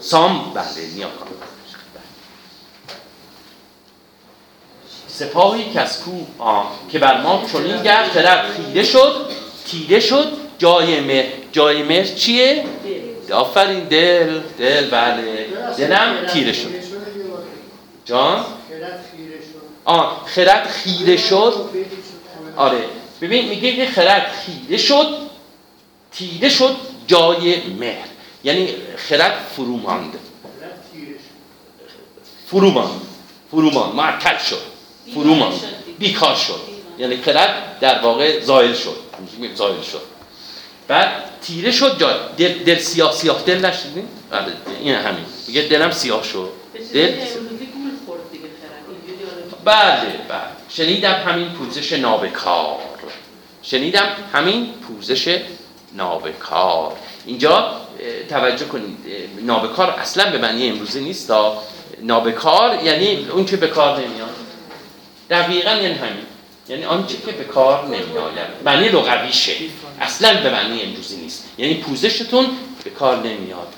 سام 0.00 0.52
بله 0.54 0.86
نیاکان 0.94 1.28
سپاهی 5.18 5.70
که 5.72 5.80
از 5.80 5.98
که 6.92 6.98
بر 6.98 7.20
ما 7.22 7.44
چنین 7.52 7.82
گرد 7.82 8.08
خرد 8.08 8.44
خیره 8.50 8.82
شد 8.82 9.26
تیره 9.66 10.00
شد 10.00 10.32
جای 10.58 11.00
مهر 11.00 11.32
جای 11.52 11.82
مهر 11.82 12.04
چیه؟ 12.04 12.64
آفرین 13.32 13.84
دل 13.84 14.40
دل 14.58 14.90
بله 14.90 15.46
دلم 15.78 16.26
تیره 16.26 16.52
شد. 16.52 16.68
جان؟ 18.04 18.44
آه 19.84 20.24
خرد 20.26 20.66
خیره 20.66 21.16
شد. 21.16 21.70
آره. 22.56 22.84
ببین 23.20 23.48
میگه 23.48 23.76
که 23.76 23.86
خرد 23.86 24.32
خیره 24.32 24.78
شد 24.78 25.06
تیره 26.12 26.48
شد 26.48 26.76
جای 27.06 27.62
مهر. 27.66 28.08
یعنی 28.44 28.68
خرد 28.96 29.46
فرو 29.56 29.76
ماند 29.76 30.18
فرو 32.46 32.70
ماند 32.70 33.00
فرو 33.50 33.70
ماند 33.70 33.94
معطل 33.94 34.38
شد. 34.38 34.77
فرو 35.14 35.34
ماند. 35.34 35.60
بیکار 35.98 36.34
شد. 36.34 36.60
یعنی 36.98 37.16
خرد 37.16 37.78
در 37.80 38.02
واقع 38.02 38.40
زایل 38.40 38.74
شد. 38.74 38.96
زایل 39.54 39.82
شد. 39.82 40.02
بعد 40.88 41.08
تیره 41.42 41.70
شد 41.70 42.00
جای. 42.00 42.14
دل, 42.36 42.64
دل 42.64 42.78
سیاه 42.78 43.12
سیاه 43.12 43.42
دل 43.42 43.64
نشدین؟ 43.64 44.08
بله 44.30 44.52
این 44.80 44.94
همین. 44.94 45.24
میگه 45.46 45.62
دلم 45.62 45.90
سیاه 45.90 46.24
شد. 46.24 46.52
دل 46.92 47.14
بله 49.64 50.00
بله. 50.28 50.40
شنیدم 50.68 51.14
همین 51.26 51.48
پوزش 51.48 51.92
نابکار. 51.92 52.78
شنیدم 53.62 54.08
همین 54.32 54.66
پوزش 54.66 55.42
نابکار. 55.92 56.92
اینجا 57.26 57.80
توجه 58.28 58.64
کنید. 58.64 58.98
نابکار 59.42 59.90
اصلا 59.90 60.30
به 60.30 60.38
معنی 60.38 60.68
امروزی 60.68 61.00
نیست 61.00 61.32
نابکار 62.02 62.84
یعنی 62.84 63.26
اون 63.32 63.44
که 63.44 63.56
به 63.56 63.66
کار 63.66 64.00
نمیاد. 64.00 64.37
دقیقا 65.30 65.70
یعنی 65.70 65.94
همین. 65.94 66.26
یعنی 66.68 66.84
آنچه 66.84 67.16
که 67.26 67.32
به 67.32 67.44
کار 67.44 67.84
نمیآید. 67.84 68.48
معنی 68.64 68.88
لغویشه. 68.88 69.52
اصلا 70.00 70.42
به 70.42 70.50
معنی 70.50 70.82
امروزی 70.82 71.16
نیست. 71.16 71.44
یعنی 71.58 71.74
پوزشتون 71.74 72.46
به 72.84 72.90
کار 72.90 73.16
نمیاد 73.16 73.74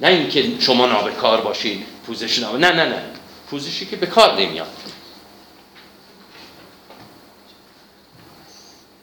نه 0.00 0.08
اینکه 0.08 0.60
شما 0.60 0.86
نابکار 0.86 1.40
باشید 1.40 1.86
پوزش 2.06 2.38
نابکار 2.38 2.60
نه 2.60 2.72
نه 2.72 2.84
نه. 2.84 3.02
پوزشی 3.50 3.86
که 3.86 3.96
به 3.96 4.06
کار 4.06 4.40
نمیاد 4.40 4.68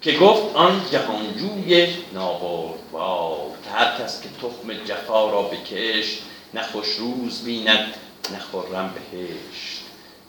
که 0.02 0.12
گفت 0.12 0.56
آن 0.56 0.82
جهانجوی 0.92 1.88
ناباروار 2.14 3.50
که 3.64 3.70
هر 3.70 3.98
کس 4.00 4.22
که 4.22 4.30
تخم 4.30 4.74
جفا 4.86 5.30
را 5.30 5.42
بکشت 5.42 6.22
نه 6.54 6.64
خوش 6.64 6.88
روز 6.88 7.44
بیند 7.44 7.94
نه 8.32 8.40
خرم 8.52 8.94
بهشت. 9.12 9.75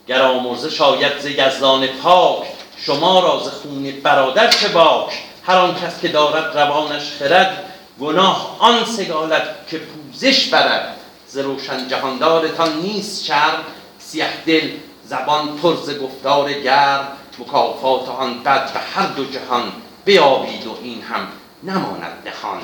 گر 0.08 0.22
آمرزه 0.22 0.70
شاید 0.70 1.18
ز 1.20 1.26
یزدان 1.26 1.86
پاک 1.86 2.46
شما 2.76 3.20
را 3.20 3.42
ز 3.44 3.48
خون 3.48 4.00
برادر 4.02 4.50
چه 4.50 4.68
باک؟ 4.68 5.22
هر 5.44 5.56
آن 5.56 5.74
کس 5.74 6.00
که 6.00 6.08
دارد 6.08 6.58
روانش 6.58 7.10
خرد 7.18 7.64
گناه 8.00 8.56
آن 8.58 8.84
سگالت 8.84 9.68
که 9.70 9.78
پوزش 9.78 10.48
برد. 10.48 10.96
ز 11.28 11.38
روشن 11.38 11.88
جهاندارتان 11.88 12.80
نیست 12.80 13.24
شر 13.24 13.54
سیه 13.98 14.28
دل 14.46 14.70
زبان 15.04 15.56
پر 15.56 15.76
ز 15.76 15.98
گفتار 15.98 16.52
گرم. 16.52 17.08
مکافات 17.38 18.08
آن 18.08 18.42
بد 18.42 18.72
به 18.72 18.78
هر 18.78 19.06
دو 19.06 19.24
جهان 19.24 19.72
بیابید 20.04 20.66
و 20.66 20.76
این 20.82 21.02
هم 21.02 21.28
نماند 21.62 22.22
نخان 22.26 22.62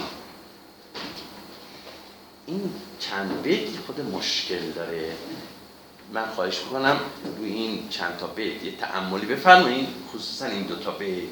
این 2.46 2.70
چند 3.00 3.42
بیتی 3.42 3.78
خود 3.86 4.00
مشکل 4.00 4.70
داره. 4.70 5.12
من 6.12 6.26
خواهش 6.34 6.58
می‌کنم 6.58 7.00
روی 7.38 7.52
این 7.52 7.88
چند 7.90 8.16
تا 8.20 8.26
بیت 8.26 8.64
یه 8.64 8.72
تعملی 8.80 9.26
بفرمایید 9.26 9.88
خصوصا 10.08 10.46
این 10.46 10.62
دو 10.62 10.76
تا 10.76 10.90
بیت 10.90 11.28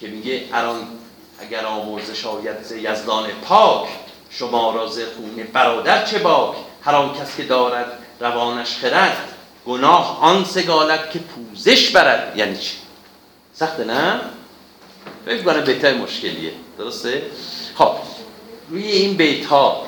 که 0.00 0.06
میگه 0.06 0.44
اران 0.52 0.88
اگر 1.38 1.66
آمرزش 1.66 2.26
آید 2.26 2.62
ز 2.62 2.72
یزدان 2.72 3.26
پاک 3.44 3.88
شما 4.30 4.74
را 4.74 4.86
ز 4.86 4.98
خون 4.98 5.46
برادر 5.52 6.06
چه 6.06 6.18
باک؟ 6.18 6.56
هر 6.82 6.94
آن 6.94 7.14
کس 7.14 7.36
که 7.36 7.44
دارد 7.44 7.98
روانش 8.20 8.76
خرد 8.76 9.16
گناه 9.66 10.20
آن 10.20 10.44
سگالت 10.44 11.10
که 11.10 11.18
پوزش 11.18 11.90
برد. 11.90 12.36
یعنی 12.36 12.56
چی؟ 12.56 12.76
سخته 13.54 13.84
نه؟ 13.84 14.20
فکر 15.26 15.42
کنم 15.42 15.64
بهتر 15.64 15.94
مشکلیه 15.94 16.52
درسته؟ 16.78 17.22
خب 17.74 17.92
روی 18.68 18.86
این 18.86 19.16
بیت 19.16 19.46
ها 19.46 19.86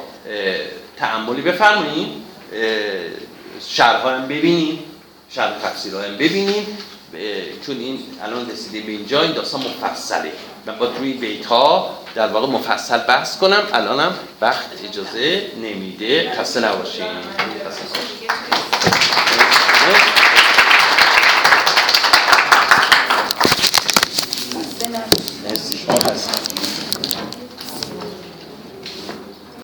تعملی 0.97 1.43
بفرمایید 1.43 2.23
شرح 3.69 4.07
هم 4.07 4.29
ببینیم 4.29 4.79
شرح 5.31 5.59
تفسیر 5.59 5.95
هم 5.95 6.17
ببینیم 6.17 6.67
چون 7.67 7.79
این 7.79 7.99
الان 8.23 8.51
رسیدیم 8.51 8.87
به 8.87 8.93
اینجا 8.93 9.23
این 9.23 9.33
داستان 9.33 9.61
مفصله. 9.61 10.33
من 10.67 10.79
باید 10.79 10.99
روی 10.99 11.13
بیت 11.13 11.47
ها 11.47 11.99
در 12.15 12.29
واقع 12.29 12.47
مفصل 12.47 12.99
بحث 12.99 13.39
کنم. 13.39 13.63
الانم 13.73 14.15
وقت 14.41 14.67
اجازه 14.85 15.47
نمیده. 15.63 16.33
خسته 16.39 16.61
نباشید 16.61 17.07